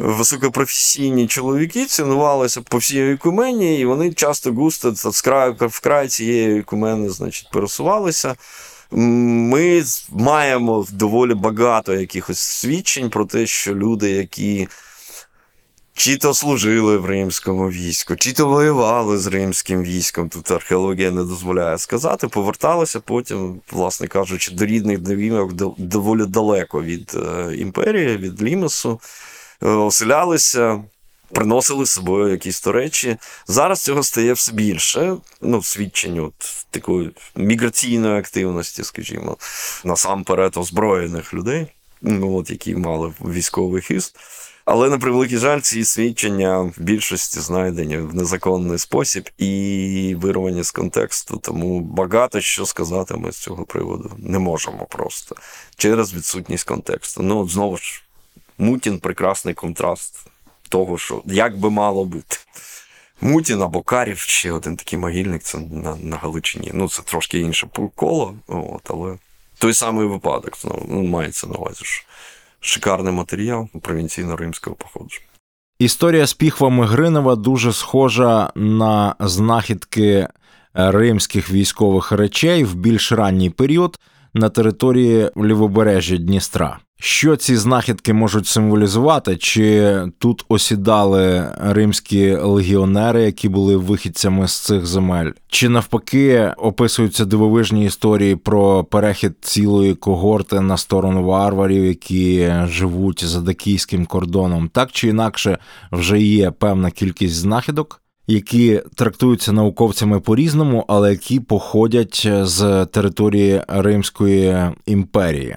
[0.00, 4.94] високопрофесійні чоловіки цінувалися по всій екумені, і вони часто густо
[5.60, 8.34] вкрай цієї екумени значить, пересувалися.
[8.90, 14.68] Ми маємо доволі багато якихось свідчень про те, що люди, які
[15.92, 21.24] чи то служили в римському війську, чи то воювали з римським військом, тут археологія не
[21.24, 28.42] дозволяє сказати, поверталися потім, власне кажучи, до рідних домівок доволі далеко від е, імперії, від
[28.42, 29.00] Лімесу.
[29.62, 30.84] Е, оселялися,
[31.32, 33.16] приносили з собою якісь то речі.
[33.46, 35.16] Зараз цього стає все більше.
[35.40, 36.32] Ну, свідчень
[36.70, 39.36] такої міграційної активності, скажімо,
[39.84, 41.66] насамперед озброєних людей,
[42.02, 44.16] ну, от, які мали військовий хист.
[44.64, 50.70] Але на превеликий жаль, ці свідчення в більшості знайдені в незаконний спосіб і вирвані з
[50.70, 51.36] контексту.
[51.36, 55.36] Тому багато що сказати ми з цього приводу не можемо просто
[55.76, 57.22] через відсутність контексту.
[57.22, 58.02] Ну, от знову ж.
[58.60, 60.26] Мутін прекрасний контраст
[60.68, 62.36] того, що як би мало бути.
[63.20, 66.70] Мутін або Карів, ще один такий могильник це на на Галичині.
[66.74, 69.16] Ну, це трошки інше коло, от, але
[69.58, 71.80] той самий випадок ну, мається на увазі.
[71.82, 72.04] що
[72.60, 75.26] Шикарний матеріал провінційно-римського походження.
[75.78, 80.28] Історія з піхвами Гринева дуже схожа на знахідки
[80.74, 83.98] римських військових речей в більш ранній період
[84.34, 86.78] на території лівобережжя Дністра.
[87.02, 89.36] Що ці знахідки можуть символізувати?
[89.36, 95.30] Чи тут осідали римські легіонери, які були вихідцями з цих земель?
[95.48, 103.40] Чи навпаки описуються дивовижні історії про перехід цілої когорти на сторону варварів, які живуть за
[103.40, 104.68] дакійським кордоном?
[104.68, 105.58] Так чи інакше
[105.92, 108.02] вже є певна кількість знахідок?
[108.26, 115.56] Які трактуються науковцями по різному, але які походять з території Римської імперії.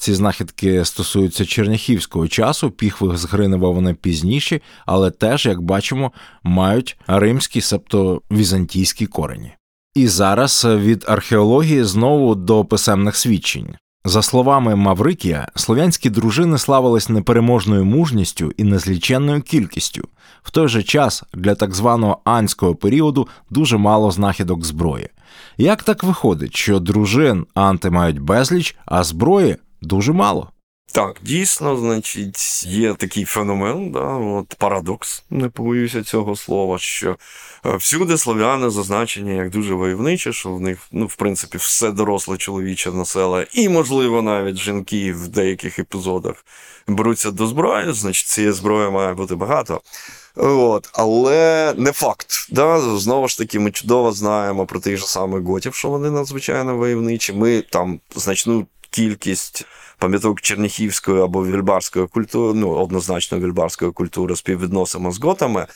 [0.00, 6.98] Ці знахідки стосуються черняхівського часу, піхви з Гринева вони пізніші, але теж, як бачимо, мають
[7.06, 9.52] римські, себто візантійські корені.
[9.94, 13.74] І зараз від археології знову до писемних свідчень.
[14.04, 20.08] За словами Маврикія, слов'янські дружини славились непереможною мужністю і незліченною кількістю.
[20.42, 25.08] В той же час для так званого анського періоду дуже мало знахідок зброї.
[25.56, 30.52] Як так виходить, що дружин анти мають безліч, а зброї дуже мало.
[30.92, 37.16] Так, дійсно, значить, є такий феномен, да, от парадокс, не побоюся цього слова, що
[37.66, 42.36] е, всюди слов'яни зазначені як дуже войовничі, що в них, ну, в принципі, все доросле
[42.36, 46.44] чоловіче населення, і, можливо, навіть жінки в деяких епізодах
[46.86, 49.80] беруться до зброї, значить, цієї зброї має бути багато.
[50.36, 52.48] От, але не факт.
[52.50, 52.80] Да?
[52.80, 57.32] Знову ж таки, ми чудово знаємо про тих же самих готів, що вони надзвичайно войовничі.
[57.32, 59.64] Ми там значну кількість
[59.98, 65.66] пам'яток черніхівської або вільбарської культури, ну однозначно вільбарської культури співвідносимо з готами,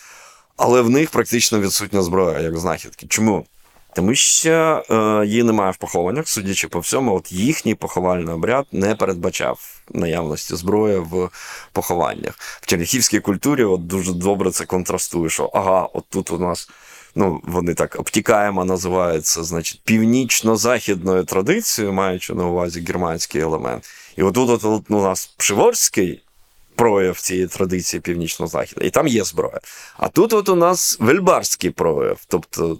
[0.56, 3.06] але в них практично відсутня зброя, як знахідки.
[3.06, 3.46] Чому?
[3.94, 8.94] Тому що е, її немає в похованнях, судячи по всьому, от їхній поховальний обряд не
[8.94, 11.28] передбачав наявності зброї в
[11.72, 12.34] похованнях.
[12.38, 16.68] В черніхівській культурі от дуже добре це контрастує, що ага, от тут у нас.
[17.14, 23.84] Ну, вони так обтікаємо називаються, значить, північно-західною традицією, маючи на увазі германський елемент.
[24.16, 26.22] І отут от, от у нас Пшиворський
[26.74, 29.60] прояв цієї традиції північно-західної, і там є зброя.
[29.96, 32.20] А тут от у нас вельбарський прояв.
[32.28, 32.78] Тобто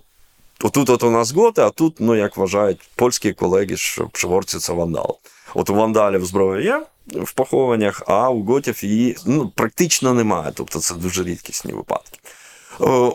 [0.62, 4.72] Отут от у нас готи, а тут, ну як вважають польські колеги, що пшиворці це
[4.72, 5.18] вандал.
[5.55, 6.83] От у вандалів зброя є
[7.22, 10.53] в похованнях, а у готів її ну, практично немає.
[10.55, 12.18] Тобто це дуже рідкісні випадки.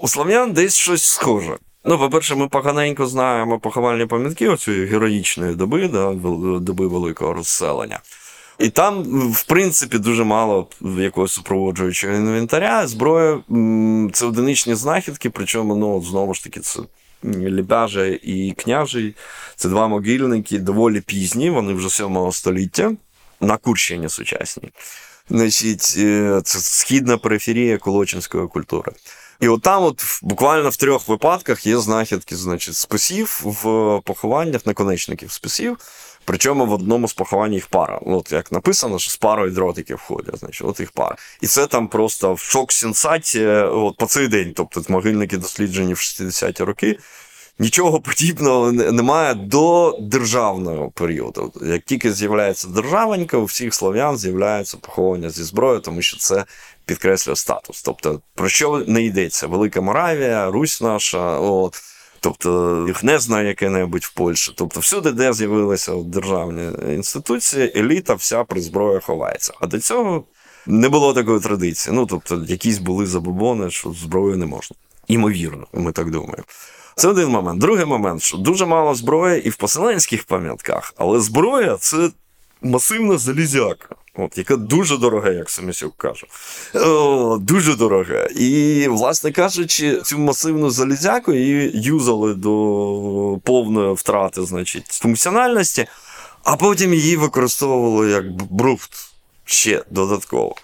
[0.01, 1.57] У слав'ян десь щось схоже.
[1.85, 6.13] Ну, по-перше, ми поганенько знаємо поховальні пам'ятки оцієї героїчної доби, да,
[6.59, 7.99] доби великого розселення.
[8.59, 12.87] І там, в принципі, дуже мало якогось супроводжуючого інвентаря.
[12.87, 13.39] Зброя
[14.13, 16.79] це одиничні знахідки, причому, ну, знову ж таки, це
[17.25, 19.15] Лібяжа і княжий.
[19.55, 22.91] Це два могильники доволі пізні, вони вже 7 століття
[23.41, 24.69] на Курщині сучасній.
[25.29, 28.91] Значить, е, Це східна периферія Колочинської культури.
[29.39, 33.61] І от там, от буквально в трьох випадках є знахідки значить, списів в
[34.05, 35.77] похованнях, наконечників списів.
[36.25, 37.99] Причому в одному з поховань їх пара.
[38.05, 41.15] От як написано, що з парою дротики входять, значить, от їх пара.
[41.41, 44.53] І це там просто шок сенсація от по цей день.
[44.55, 46.97] Тобто могильники досліджені в 60-ті роки.
[47.59, 51.53] Нічого подібного немає до державного періоду.
[51.61, 56.45] Як тільки з'являється державенька, у всіх слов'ян з'являється поховання зі зброєю, тому що це
[56.87, 57.81] підкреслює статус.
[57.81, 59.47] Тобто, про що не йдеться?
[59.47, 61.39] Велика Моравія, Русь наша.
[61.39, 61.75] от,
[62.19, 64.53] Тобто їх не знає яке-небудь в Польщі.
[64.55, 69.53] Тобто, всюди, де з'явилися державні інституції, еліта вся при зброї ховається.
[69.61, 70.23] А до цього
[70.65, 71.95] не було такої традиції.
[71.95, 74.75] Ну, тобто, якісь були забобони, що зброю не можна.
[75.07, 76.43] Імовірно, ми так думаємо.
[76.95, 77.61] Це один момент.
[77.61, 82.09] Другий момент, що дуже мало зброї і в поселенських пам'ятках, але зброя це
[82.61, 83.95] масивна залізяка.
[84.17, 86.25] От, яка дуже дорога, як Самісюк каже.
[87.39, 88.27] Дуже дорога.
[88.35, 95.87] І, власне кажучи, цю масивну залізяку її юзали до повної втрати значить, функціональності,
[96.43, 98.91] а потім її використовували як брухт
[99.45, 100.55] ще додатково.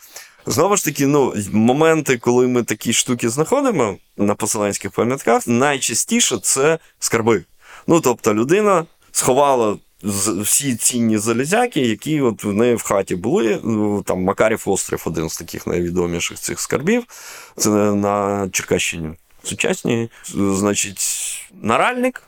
[0.45, 6.79] Знову ж таки, ну, моменти, коли ми такі штуки знаходимо на поселенських пам'ятках, найчастіше це
[6.99, 7.43] скарби.
[7.87, 13.59] Ну, тобто, людина сховала всі цінні залізяки, які от в неї в хаті були.
[13.63, 17.03] Ну, там Макарів острів, один з таких найвідоміших цих скарбів.
[17.57, 19.09] Це на Черкащині.
[19.43, 21.01] Сучасні, значить,
[21.61, 22.23] наральник,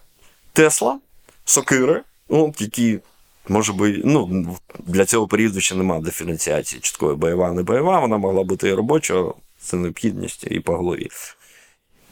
[0.53, 0.99] Тесла,
[1.45, 2.99] сокири, от, які.
[3.47, 8.43] Може би, ну, для цього періоду ще немає диференціації чіткої бойова, не бойова, вона могла
[8.43, 9.23] бути і робоча,
[9.59, 11.09] це необхідність і по голові.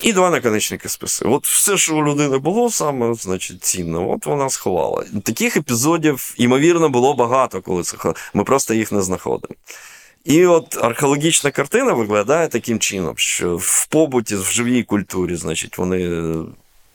[0.03, 1.25] І два наконечники списи.
[1.25, 5.03] От все, що у людини було саме, значить, цінно, от вона сховала.
[5.23, 7.97] Таких епізодів, ймовірно, було багато, коли це
[8.33, 9.55] ми просто їх не знаходимо.
[10.25, 16.23] І от археологічна картина виглядає таким чином, що в побуті, в живій культурі, значить, вони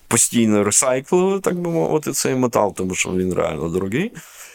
[0.09, 4.12] постійно ресайклили, так би мовити, цей метал, тому що він реально дорогий.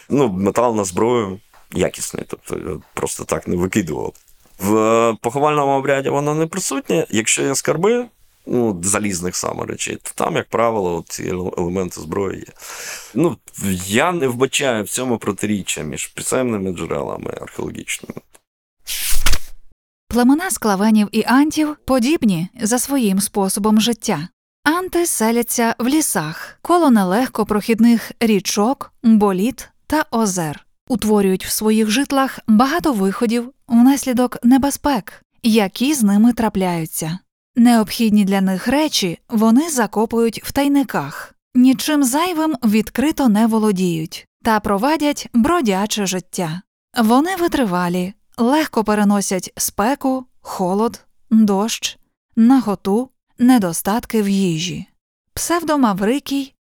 [0.10, 1.40] Ну, метал на зброю
[1.72, 4.14] якісний, тобто просто так не викидував.
[4.60, 7.06] В поховальному обряді воно не присутнє.
[7.10, 8.06] Якщо є скарби,
[8.46, 11.24] ну, залізних саме речей, то там, як правило, ці
[11.58, 12.54] елементи зброї є.
[13.14, 13.38] Ну,
[13.88, 18.22] Я не вбачаю в цьому протиріччя між писемними джерелами археологічними.
[20.08, 24.28] Племена склавенів і антів подібні за своїм способом життя.
[24.64, 32.40] Анти селяться в лісах, коло нелегко прохідних річок, боліт та озер, утворюють в своїх житлах
[32.48, 37.20] багато виходів внаслідок небезпек, які з ними трапляються.
[37.56, 45.30] Необхідні для них речі вони закопують в тайниках, нічим зайвим відкрито не володіють та провадять
[45.34, 46.62] бродяче життя.
[46.98, 51.98] Вони витривалі, легко переносять спеку, холод, дощ,
[52.36, 54.86] наготу, недостатки в їжі,
[55.34, 56.54] псевдомаврикій,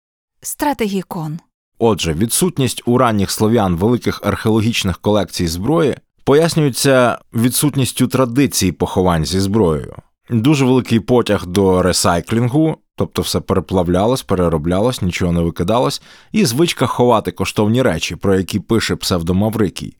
[0.41, 1.39] стратегікон.
[1.79, 9.95] Отже, відсутність у ранніх слов'ян великих археологічних колекцій зброї пояснюється відсутністю традицій поховань зі зброєю.
[10.29, 16.01] Дуже великий потяг до ресайклінгу, тобто все переплавлялось, перероблялось, нічого не викидалось,
[16.31, 19.95] і звичка ховати коштовні речі, про які пише псевдомаврикій.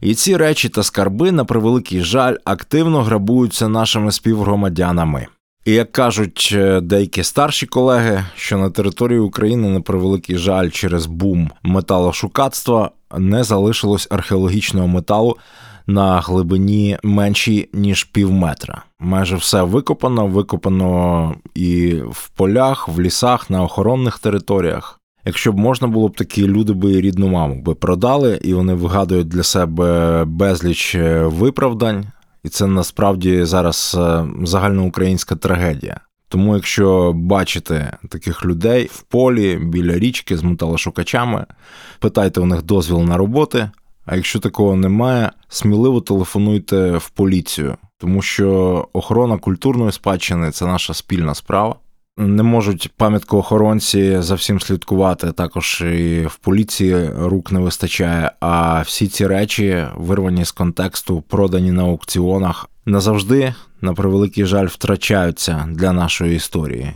[0.00, 5.26] І ці речі та скарби, на превеликий жаль, активно грабуються нашими співгромадянами.
[5.64, 11.06] І як кажуть е, деякі старші колеги, що на території України, на превеликий жаль, через
[11.06, 15.36] бум металошукацтва не залишилось археологічного металу
[15.88, 18.82] на глибині меншій ніж пів метра.
[19.00, 25.00] Майже все викопано, викопано і в полях, в лісах, на охоронних територіях.
[25.24, 29.28] Якщо б можна було б такі люди би рідну маму би продали, і вони вигадують
[29.28, 32.06] для себе безліч е, виправдань,
[32.44, 36.00] і це насправді зараз е, загальноукраїнська трагедія.
[36.28, 41.46] Тому, якщо бачите таких людей в полі біля річки з металошукачами,
[41.98, 43.70] питайте у них дозвіл на роботи.
[44.10, 50.94] А якщо такого немає, сміливо телефонуйте в поліцію, тому що охорона культурної спадщини це наша
[50.94, 51.74] спільна справа.
[52.16, 58.32] Не можуть пам'яткоохоронці за всім слідкувати, також і в поліції рук не вистачає.
[58.40, 65.68] А всі ці речі, вирвані з контексту, продані на аукціонах, назавжди, на превеликий жаль, втрачаються
[65.70, 66.92] для нашої історії.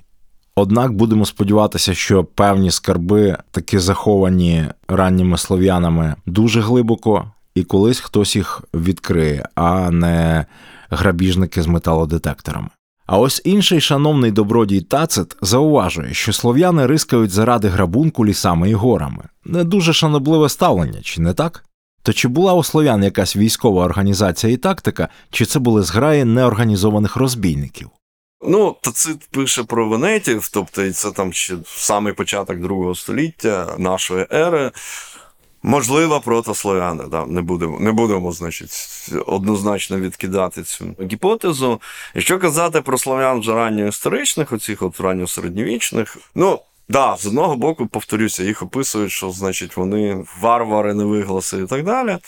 [0.57, 8.37] Однак будемо сподіватися, що певні скарби таки заховані ранніми слов'янами дуже глибоко, і колись хтось
[8.37, 10.47] їх відкриє, а не
[10.91, 12.69] грабіжники з металодетекторами.
[13.07, 19.25] А ось інший шановний добродій Тацит зауважує, що слов'яни рискають заради грабунку лісами і горами.
[19.45, 21.65] Не дуже шанобливе ставлення, чи не так?
[22.03, 27.17] То чи була у слов'ян якась військова організація і тактика, чи це були зграї неорганізованих
[27.17, 27.91] розбійників?
[28.43, 34.71] Ну, Тацит пише про венетів, тобто це там ще самий початок другого століття нашої ери.
[35.63, 38.71] Можливо, протослов'яни, да, не будемо, не будемо, значить,
[39.27, 41.81] однозначно відкидати цю гіпотезу.
[42.15, 46.61] Якщо казати про слов'ян вже ранньоісторичних, оцих от ранньосередньовічних, ну.
[46.89, 52.19] Да, з одного боку, повторюся, їх описують, що значить вони варвари, невигласи і так далі.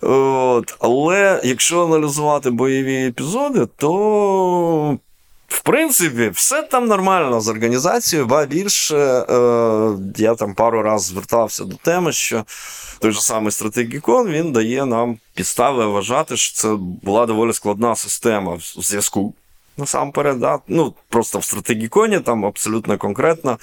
[0.00, 4.98] От, Але якщо аналізувати бойові епізоди, то
[5.50, 11.64] в принципі, все там нормально з організацією, ба більше е, я там пару разів звертався
[11.64, 12.44] до теми, що
[12.98, 18.54] той же самий стратегікон він дає нам підстави вважати, що це була доволі складна система
[18.54, 19.34] в зв'язку.
[19.76, 20.58] Насамперед, да?
[20.68, 23.58] ну просто в стратегіконі там абсолютно конкретно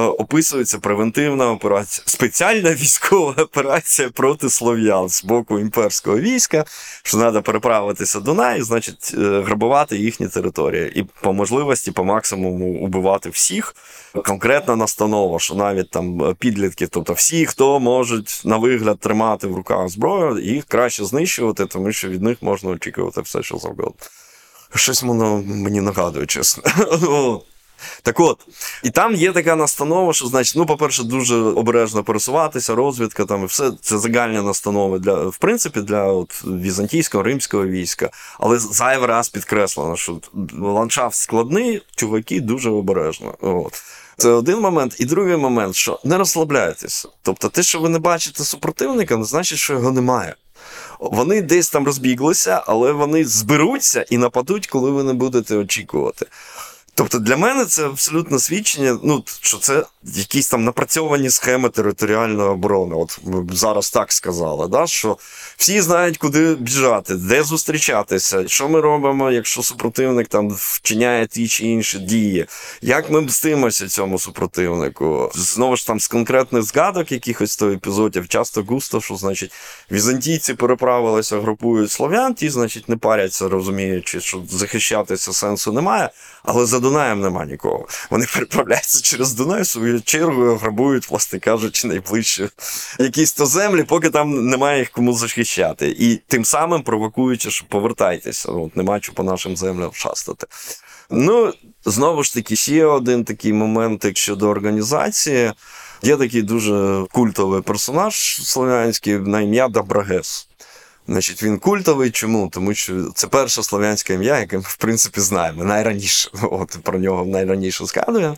[0.00, 6.64] описується превентивна операція, спеціальна військова операція проти слов'ян з боку імперського війська,
[7.02, 12.78] що треба переправитися до неї, значить, е, грабувати їхні території і по можливості, по максимуму
[12.78, 13.74] убивати всіх.
[14.24, 19.88] Конкретна настанова, що навіть там підлітки, тобто всі, хто можуть на вигляд тримати в руках
[19.88, 23.92] зброю, їх краще знищувати, тому що від них можна очікувати все, що завгодно.
[24.74, 26.62] Щось воно мені нагадує, чесно.
[28.02, 28.38] Так от,
[28.82, 33.46] і там є така настанова, що, значить, ну, по-перше, дуже обережно пересуватися, розвідка там і
[33.46, 38.10] все це загальні настанови для, в принципі, для от, візантійського, римського війська.
[38.40, 40.18] Але зайвий раз підкреслено, що
[40.58, 43.34] ландшафт складний, чуваки дуже обережно.
[43.40, 43.82] От.
[44.16, 44.96] Це один момент.
[44.98, 47.08] І другий момент, що не розслабляйтеся.
[47.22, 50.34] Тобто, те, що ви не бачите супротивника, не значить, що його немає.
[51.00, 56.26] Вони десь там розбіглися, але вони зберуться і нападуть, коли ви не будете очікувати.
[56.94, 62.96] Тобто для мене це абсолютно свідчення, ну, що це якісь там напрацьовані схеми територіальної оборони.
[62.96, 63.18] От
[63.52, 65.18] зараз так сказали, да, що
[65.56, 71.66] всі знають, куди біжати, де зустрічатися, що ми робимо, якщо супротивник там вчиняє ті чи
[71.66, 72.46] інші дії,
[72.82, 75.30] як ми мстимося цьому супротивнику.
[75.34, 79.52] Знову ж там з конкретних згадок якихось то епізодів, часто густо, що значить
[79.90, 86.10] візантійці переправилися, групують слов'ян, ті, значить, не паряться, розуміючи, що захищатися сенсу немає,
[86.42, 87.88] але за Дунаєм нема нікого.
[88.10, 89.64] Вони переправляються через Дунай,
[90.00, 92.48] чергою грабують, власне кажучи, найближчі
[92.98, 95.96] якісь то землі, поки там немає їх кому захищати.
[95.98, 98.52] І тим самим провокуючи, що повертайтеся.
[98.52, 100.46] От нема що по нашим землям шастати.
[101.10, 101.52] Ну,
[101.84, 105.52] знову ж таки, ще один такий момент щодо організації.
[106.02, 110.48] Є такий дуже культовий персонаж слов'янський на ім'я Добрагес.
[111.08, 112.10] Значить, він культовий.
[112.10, 112.48] Чому?
[112.52, 115.64] Тому що це перше слов'янське ім'я, яке ми, в принципі, знаємо.
[115.64, 116.30] Найраніше.
[116.42, 118.36] От про нього найраніше згадує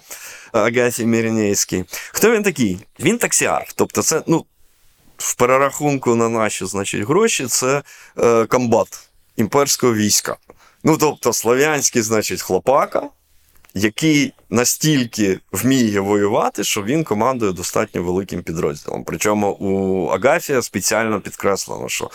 [0.59, 1.85] Агасій Мірінейський.
[2.13, 2.79] Хто він такий?
[3.01, 3.73] Він таксіарх.
[3.75, 4.45] Тобто, це, ну,
[5.17, 7.83] в перерахунку на наші значить, гроші, це
[8.19, 10.37] е, комбат імперського війська.
[10.85, 13.03] Ну, тобто, слов'янський, значить, хлопака.
[13.77, 19.05] Який настільки вміє воювати, що він командує достатньо великим підрозділом.
[19.05, 22.11] Причому у Агафія спеціально підкреслено, що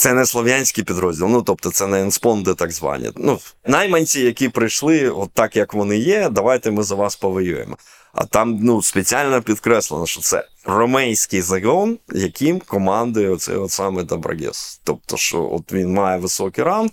[0.00, 3.10] це не слов'янський підрозділ, ну тобто це не енспонди так звані.
[3.16, 7.76] Ну, Найманці, які прийшли, от так як вони є, давайте ми за вас повоюємо.
[8.12, 14.80] А там ну, спеціально підкреслено, що це ромейський загон, яким командує оцей от саме Доброгес.
[14.84, 16.90] Тобто, що от він має високий ранг.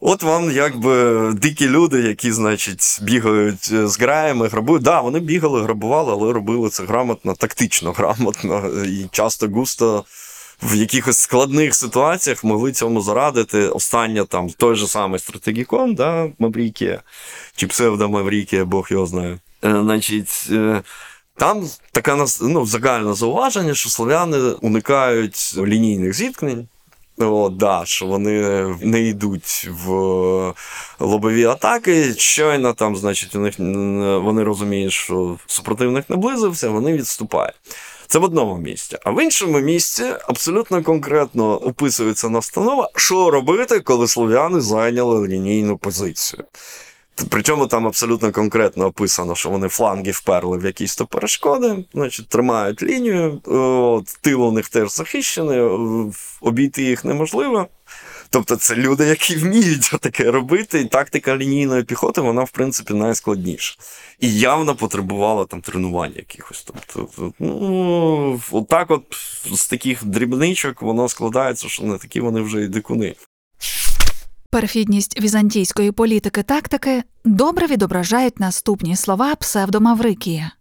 [0.00, 4.82] От вам якби дикі люди, які, значить, бігають е, з граями, грабують.
[4.82, 10.04] Да, вони бігали, грабували, але робили це грамотно, тактично грамотно і часто густо
[10.64, 13.68] в якихось складних ситуаціях могли цьому зарадити.
[13.68, 17.02] Остання там той же самий стратегікон, да, Маврікія,
[17.56, 19.38] чи псевдомаврікія, Бог його знає.
[19.64, 20.82] Е, значить, е,
[21.36, 26.68] там таке ну, загальне зауваження, що слов'яни уникають лінійних зіткнень.
[27.18, 29.88] О, да, що вони не йдуть в
[31.00, 32.14] лобові атаки.
[32.14, 33.54] Щойно там, значить, у них
[34.22, 37.54] вони розуміють, що супротивник наблизився, вони відступають.
[38.06, 38.98] Це в одному місці.
[39.04, 46.44] А в іншому місці абсолютно конкретно описується настанова, що робити, коли слов'яни зайняли лінійну позицію.
[47.28, 52.82] Причому там абсолютно конкретно описано, що вони фланги вперли в якісь то перешкоди, значить, тримають
[52.82, 55.60] лінію, от, тил у них теж захищений,
[56.40, 57.66] обійти їх неможливо.
[58.34, 63.76] Тобто це люди, які вміють таке робити, і тактика лінійної піхоти, вона, в принципі, найскладніша.
[64.20, 66.66] І явно потребувала там тренувань якихось.
[66.66, 69.02] Тобто, ну, отак от
[69.52, 73.14] з таких дрібничок воно складається, що не такі вони вже і дикуни.
[74.50, 80.52] Перфідність візантійської політики тактики добре відображають наступні слова псевдомаврикія.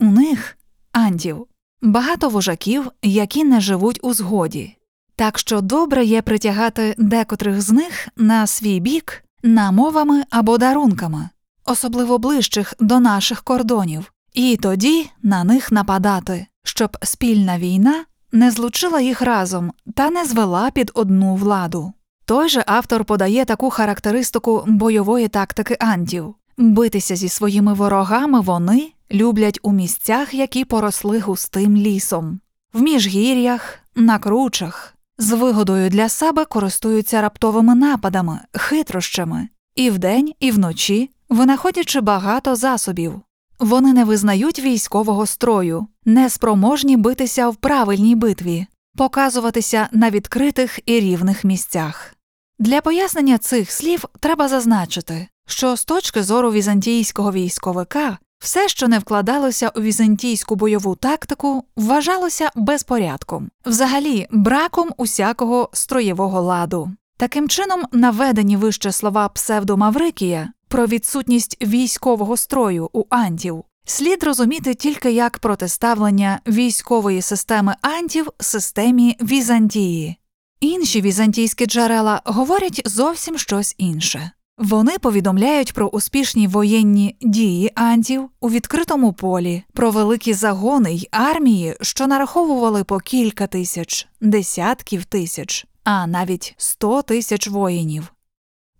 [0.00, 0.58] У них
[0.92, 1.46] антів
[1.82, 4.77] багато вожаків, які не живуть у згоді.
[5.18, 11.28] Так що добре є притягати декотрих з них на свій бік намовами або дарунками,
[11.64, 19.00] особливо ближчих до наших кордонів, і тоді на них нападати, щоб спільна війна не злучила
[19.00, 21.92] їх разом та не звела під одну владу.
[22.24, 29.58] Той же автор подає таку характеристику бойової тактики антів битися зі своїми ворогами вони люблять
[29.62, 32.40] у місцях, які поросли густим лісом,
[32.72, 40.50] в міжгір'ях, на кручах, з вигодою для себе користуються раптовими нападами, хитрощами, і вдень, і
[40.50, 43.20] вночі, винаходячи багато засобів.
[43.58, 48.66] Вони не визнають військового строю, не спроможні битися в правильній битві,
[48.96, 52.14] показуватися на відкритих і рівних місцях.
[52.58, 58.98] Для пояснення цих слів треба зазначити, що з точки зору візантійського військовика все, що не
[58.98, 66.90] вкладалося у візантійську бойову тактику, вважалося безпорядком, взагалі браком усякого строєвого ладу.
[67.16, 75.10] Таким чином, наведені вище слова псевдомаврикія про відсутність військового строю у антів слід розуміти тільки
[75.12, 80.16] як протиставлення військової системи антів системі Візантії.
[80.60, 84.30] Інші візантійські джерела говорять зовсім щось інше.
[84.58, 91.76] Вони повідомляють про успішні воєнні дії антів у відкритому полі, про великі загони й армії,
[91.80, 98.12] що нараховували по кілька тисяч, десятків тисяч, а навіть сто тисяч воїнів,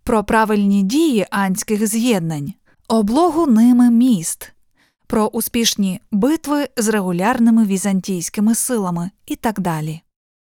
[0.05, 2.53] про правильні дії антських з'єднань,
[2.89, 4.53] облогу ними міст,
[5.07, 10.01] про успішні битви з регулярними візантійськими силами і так далі.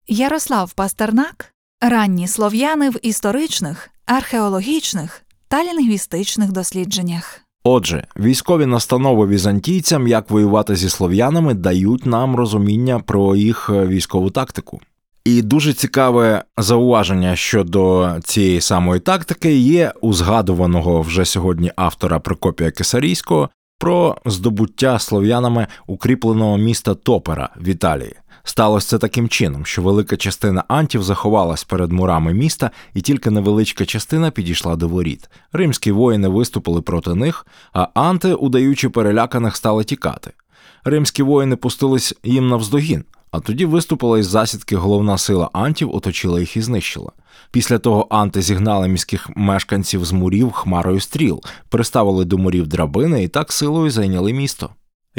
[0.07, 7.41] Ярослав Пастернак ранні слов'яни в історичних, археологічних та лінгвістичних дослідженнях.
[7.63, 14.30] Отже, військові настанови візантійцям, як воювати зі слов'янами, дають нам розуміння про їх е, військову
[14.30, 14.82] тактику.
[15.25, 22.71] І дуже цікаве зауваження щодо цієї самої тактики є у згадуваного вже сьогодні автора Прокопія
[22.71, 23.49] Кесарійського
[23.80, 28.13] про здобуття слов'янами укріпленого міста Топера в Італії.
[28.47, 33.85] Сталося це таким чином, що велика частина антів заховалась перед мурами міста, і тільки невеличка
[33.85, 35.29] частина підійшла до воріт.
[35.51, 40.31] Римські воїни виступили проти них, а анти, удаючи переляканих, стали тікати.
[40.83, 46.57] Римські воїни пустились їм навздогін, а тоді виступила із засідки головна сила антів, оточила їх
[46.57, 47.11] і знищила.
[47.51, 53.27] Після того анти зігнали міських мешканців з мурів хмарою стріл, приставили до мурів драбини і
[53.27, 54.69] так силою зайняли місто.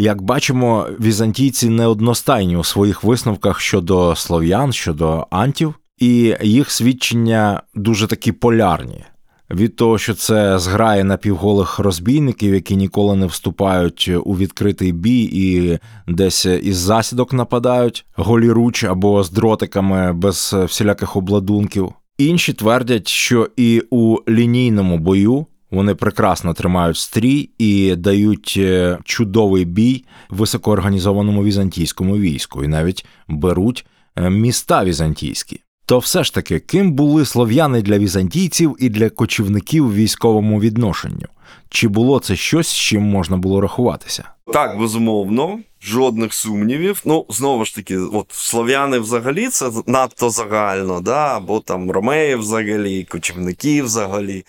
[0.01, 8.07] Як бачимо, візантійці неодностайні у своїх висновках щодо слов'ян, щодо антів, і їх свідчення дуже
[8.07, 9.05] такі полярні.
[9.51, 15.78] Від того, що це зграє напівголих розбійників, які ніколи не вступають у відкритий бій і
[16.12, 21.92] десь із засідок нападають, голіруч або з дротиками без всіляких обладунків.
[22.18, 29.64] Інші твердять, що і у лінійному бою вони прекрасно тримають стрій і дають е, чудовий
[29.64, 35.60] бій високоорганізованому візантійському війську, і навіть беруть е, міста візантійські.
[35.86, 41.26] То все ж таки, ким були слов'яни для візантійців і для кочівників в військовому відношенню?
[41.68, 44.24] Чи було це щось, з чим можна було рахуватися?
[44.52, 47.02] Так, безумовно, жодних сумнівів.
[47.04, 51.36] Ну, знову ж таки, от слов'яни взагалі це надто загально, да?
[51.36, 54.44] або там ромеї взагалі, кочівники взагалі.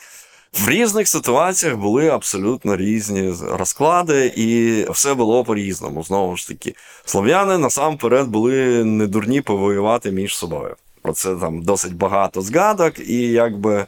[0.54, 6.04] В різних ситуаціях були абсолютно різні розклади, і все було по-різному.
[6.04, 6.76] Знову ж таки,
[7.06, 10.76] слов'яни насамперед були не дурні повоювати між собою.
[11.02, 13.86] Про це там досить багато згадок, і якби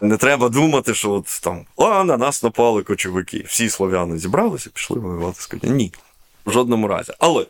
[0.00, 3.44] не треба думати, що от там о, на нас напали кочовики.
[3.46, 5.76] Всі слов'яни зібралися, пішли воювати з кочовиками.
[5.76, 5.92] Ні.
[6.46, 7.12] В жодному разі.
[7.18, 7.46] Але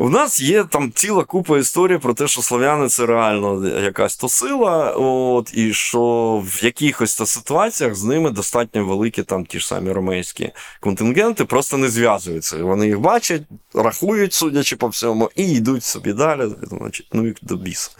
[0.00, 4.28] у нас є там ціла купа історій про те, що слов'яни це реально якась то
[4.28, 6.02] сила, от, і що
[6.46, 10.50] в якихось то ситуаціях з ними достатньо великі там ті ж самі ромейські
[10.80, 12.56] контингенти просто не зв'язуються.
[12.56, 13.42] Вони їх бачать,
[13.74, 16.42] рахують, судячи по всьому, і йдуть собі далі.
[16.62, 17.90] Значить, ну їх до біса.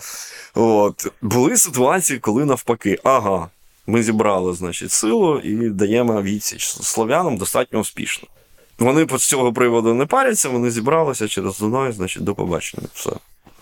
[0.54, 1.06] От.
[1.22, 3.48] Були ситуації, коли навпаки, ага,
[3.86, 8.28] ми зібрали значить, силу і даємо відсіч слов'янам достатньо успішно.
[8.78, 12.88] Вони з цього приводу не паряться, вони зібралися через Дунай, значить, до побачення.
[12.94, 13.10] Все.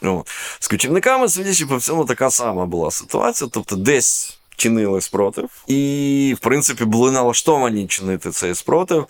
[0.02, 0.24] О.
[0.58, 3.50] З кочівниками, судячи по всьому, така сама була ситуація.
[3.52, 9.06] Тобто, десь чинили спротив, і, в принципі, були налаштовані чинити цей спротив.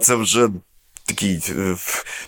[0.00, 0.48] Це вже
[1.04, 1.76] такий е,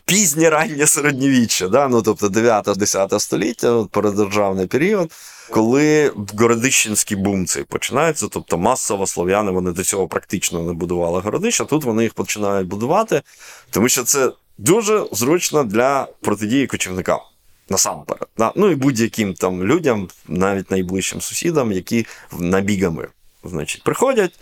[0.05, 1.89] пізнє раннє середньовіччя, да?
[1.89, 5.13] ну, тобто 9-10 століття, передержавний період.
[5.51, 11.65] Коли Городищенський бум цей починається, тобто масово слов'яни вони до цього практично не будували городища,
[11.65, 13.23] тут вони їх починають будувати,
[13.71, 17.19] тому що це дуже зручно для протидії кочівникам.
[17.69, 18.53] Насамперед, Да?
[18.57, 22.07] ну і будь-яким там людям, навіть найближчим сусідам, які
[22.39, 23.09] набігами
[23.45, 24.33] значить, приходять.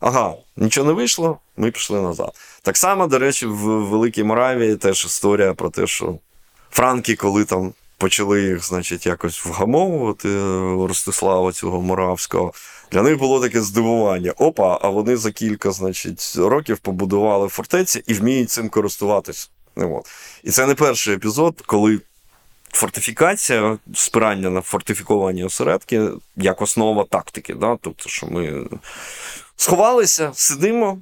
[0.00, 2.32] Ага, нічого не вийшло, ми пішли назад.
[2.62, 6.18] Так само, до речі, в Великій Моравії теж історія про те, що
[6.70, 12.52] франки, коли там почали їх, значить, якось вгамовувати е, Ростислава цього Моравського.
[12.92, 14.32] Для них було таке здивування.
[14.36, 19.50] Опа, а вони за кілька, значить, років побудували фортеці і вміють цим користуватись.
[19.76, 20.06] От.
[20.42, 22.00] І це не перший епізод, коли
[22.72, 27.54] фортифікація, спирання на фортифіковані осередки як основа тактики.
[27.54, 27.78] Да?
[27.80, 28.66] Тобто, що ми
[29.56, 30.98] сховалися, сидимо,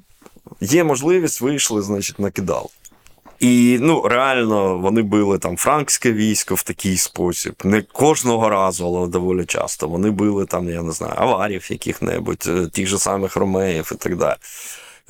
[0.60, 2.68] є можливість, вийшли, значить, накидали.
[3.40, 7.54] І ну, реально вони били там франкське військо в такий спосіб.
[7.64, 9.88] Не кожного разу, але доволі часто.
[9.88, 14.16] Вони били там, я не знаю, аварів яких-небудь, е, тих же самих ромеїв і так
[14.16, 14.36] далі.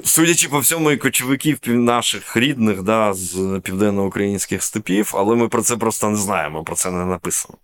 [0.04, 5.76] Судячи по всьому, і кочовиків наших рідних да, з південноукраїнських степів, але ми про це
[5.76, 7.58] просто не знаємо, про це не написано.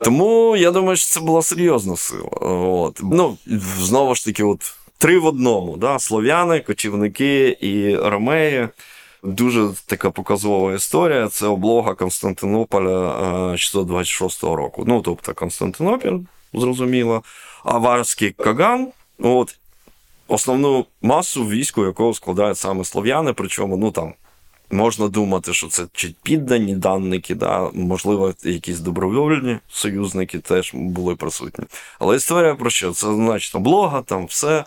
[0.00, 2.28] Тому я думаю, що це була серйозна сила.
[2.40, 3.00] От.
[3.02, 3.38] Ну,
[3.78, 5.98] Знову ж таки, от три в одному: да?
[5.98, 8.68] слов'яни, кочівники і ромеї.
[9.22, 11.28] Дуже така показова історія.
[11.28, 14.84] Це облога Константинополя 626 року.
[14.86, 16.18] Ну, тобто Константинопіль,
[16.54, 17.22] зрозуміло,
[17.64, 18.88] Аварський Каган.
[19.18, 19.58] От,
[20.28, 24.14] Основну масу війську, якого складають саме слов'яни, причому ну там
[24.70, 31.64] можна думати, що це чи піддані данники, да, можливо, якісь добровольні союзники теж були присутні.
[31.98, 32.92] Але історія про що?
[32.92, 34.64] Це значить облога, там все.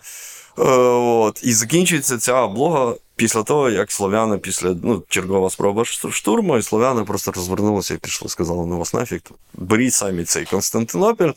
[0.59, 6.57] Е, от, І закінчується ця облога після того, як слов'яни після ну, чергова спроба штурму,
[6.57, 9.19] і слов'яни просто розвернулися і пішли, сказали, ну вас нафіг,
[9.53, 11.31] беріть самі цей Константинопіль.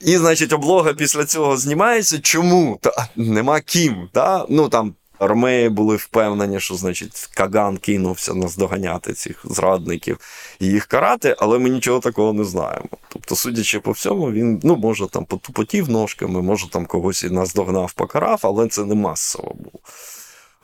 [0.00, 2.18] І, значить, облога після цього знімається.
[2.20, 2.78] Чому?
[2.80, 4.08] Та нема ким.
[4.12, 4.46] Та?
[4.48, 4.94] Ну там
[5.26, 10.18] Ромеї були впевнені, що значить Каган кинувся наздоганяти цих зрадників
[10.60, 12.88] і їх карати, але ми нічого такого не знаємо.
[13.08, 17.92] Тобто, судячи по всьому, він ну, може там потупотів ножками, може там когось і наздогнав,
[17.92, 19.80] покарав, але це не масово було.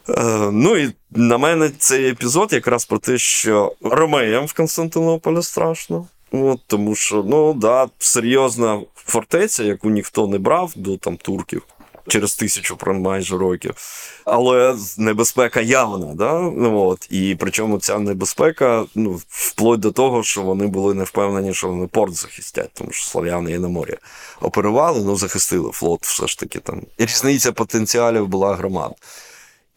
[0.09, 6.06] Е, ну і на мене цей епізод якраз про те, що Ромеям в Константинополі страшно.
[6.32, 11.62] От, Тому що, ну да, серйозна фортеця, яку ніхто не брав до там турків
[12.09, 13.74] через тисячу майже років.
[14.24, 16.14] Але небезпека явна.
[16.14, 16.40] Да?
[16.40, 17.06] Ну, от.
[17.11, 21.86] І причому ця небезпека ну, вплоть до того, що вони були не впевнені, що вони
[21.86, 23.96] порт захистять, тому що слав'яни і на морі
[24.40, 26.82] оперували, ну захистили флот все ж таки там.
[26.98, 28.92] І різниця потенціалів була громад.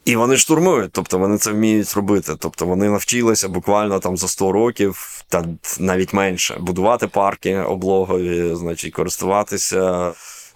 [0.05, 2.35] І вони штурмують, тобто вони це вміють робити.
[2.39, 5.45] Тобто вони навчилися буквально там за 100 років, та
[5.79, 10.11] навіть менше, будувати парки облогові, значить, користуватися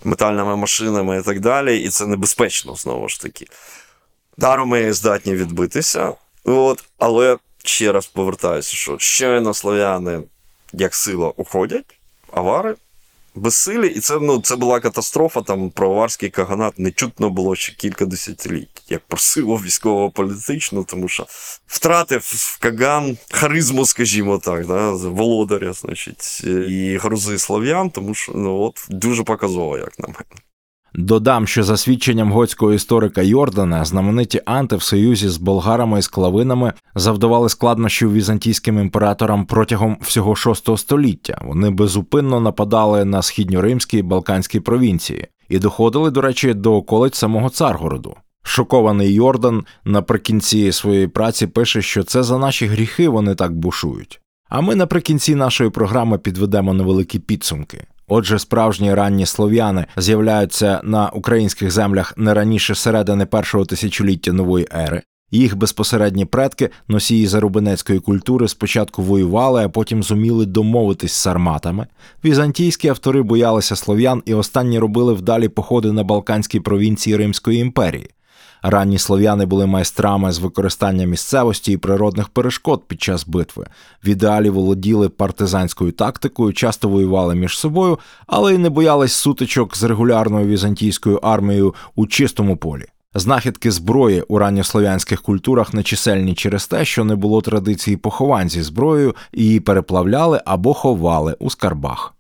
[0.06, 1.80] метальними машинами і так далі.
[1.80, 3.46] І це небезпечно знову ж таки.
[4.38, 6.14] Дароми здатні відбитися.
[6.44, 10.22] От, Але ще раз повертаюся, що щойно слов'яни
[10.74, 12.00] як сила уходять,
[12.32, 12.76] авари
[13.36, 15.42] безсилі, і це ну, це була катастрофа.
[15.42, 21.26] Там правоварський каганат не чутно було ще кілька десятиліть, як просило військово-політично, тому що
[21.68, 28.86] втратив Каган харизму, скажімо так, да, володаря, значить, і грузи слов'ян, тому що ну, от
[28.90, 30.45] дуже показово, як на мене.
[30.98, 36.74] Додам, що за свідченням готського історика Йордана, знамениті анти в союзі з болгарами і склавинами
[36.96, 41.42] завдавали складнощів візантійським імператорам протягом всього VI століття.
[41.46, 47.50] Вони безупинно нападали на східньоримські і балканські провінції і доходили, до речі, до околиць самого
[47.50, 48.16] Царгороду.
[48.44, 54.22] Шокований Йордан наприкінці своєї праці пише, що це за наші гріхи вони так бушують.
[54.50, 57.86] А ми наприкінці нашої програми підведемо невеликі підсумки.
[58.08, 65.02] Отже, справжні ранні слов'яни з'являються на українських землях не раніше середини першого тисячоліття нової ери.
[65.32, 71.88] Їх безпосередні предки, носії зарубинецької культури, спочатку воювали, а потім зуміли домовитись з сарматами.
[72.26, 78.10] Візантійські автори боялися слов'ян і останні робили вдалі походи на Балканські провінції Римської імперії.
[78.68, 83.66] Ранні слов'яни були майстрами з використання місцевості і природних перешкод під час битви.
[84.04, 89.84] В ідеалі володіли партизанською тактикою, часто воювали між собою, але й не боялись сутичок з
[89.84, 92.86] регулярною візантійською армією у чистому полі.
[93.16, 99.16] Знахідки зброї у ранньослов'янських культурах нечисельні через те, що не було традиції поховань зі зброєю,
[99.34, 102.15] її переплавляли або ховали у скарбах.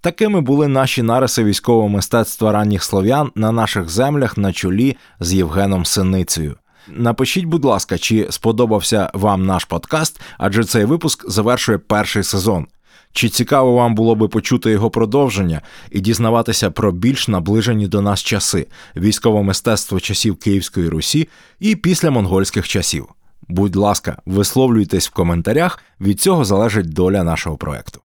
[0.00, 5.84] Такими були наші нариси військового мистецтва ранніх слов'ян на наших землях на чолі з Євгеном
[5.84, 6.56] Синицею.
[6.88, 12.66] Напишіть, будь ласка, чи сподобався вам наш подкаст, адже цей випуск завершує перший сезон.
[13.12, 18.22] Чи цікаво вам було би почути його продовження і дізнаватися про більш наближені до нас
[18.22, 18.66] часи
[18.96, 21.28] військове мистецтво часів Київської Русі
[21.60, 23.06] і після монгольських часів?
[23.48, 28.00] Будь ласка, висловлюйтесь в коментарях, від цього залежить доля нашого проекту.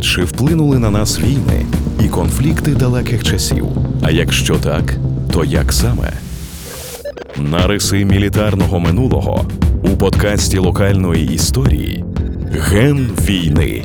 [0.00, 1.66] Чи вплинули на нас війни
[2.04, 3.66] і конфлікти далеких часів?
[4.02, 4.96] А якщо так,
[5.32, 6.12] то як саме?
[7.36, 9.46] Нариси мілітарного минулого
[9.82, 12.04] у подкасті локальної історії
[12.52, 13.84] Ген війни.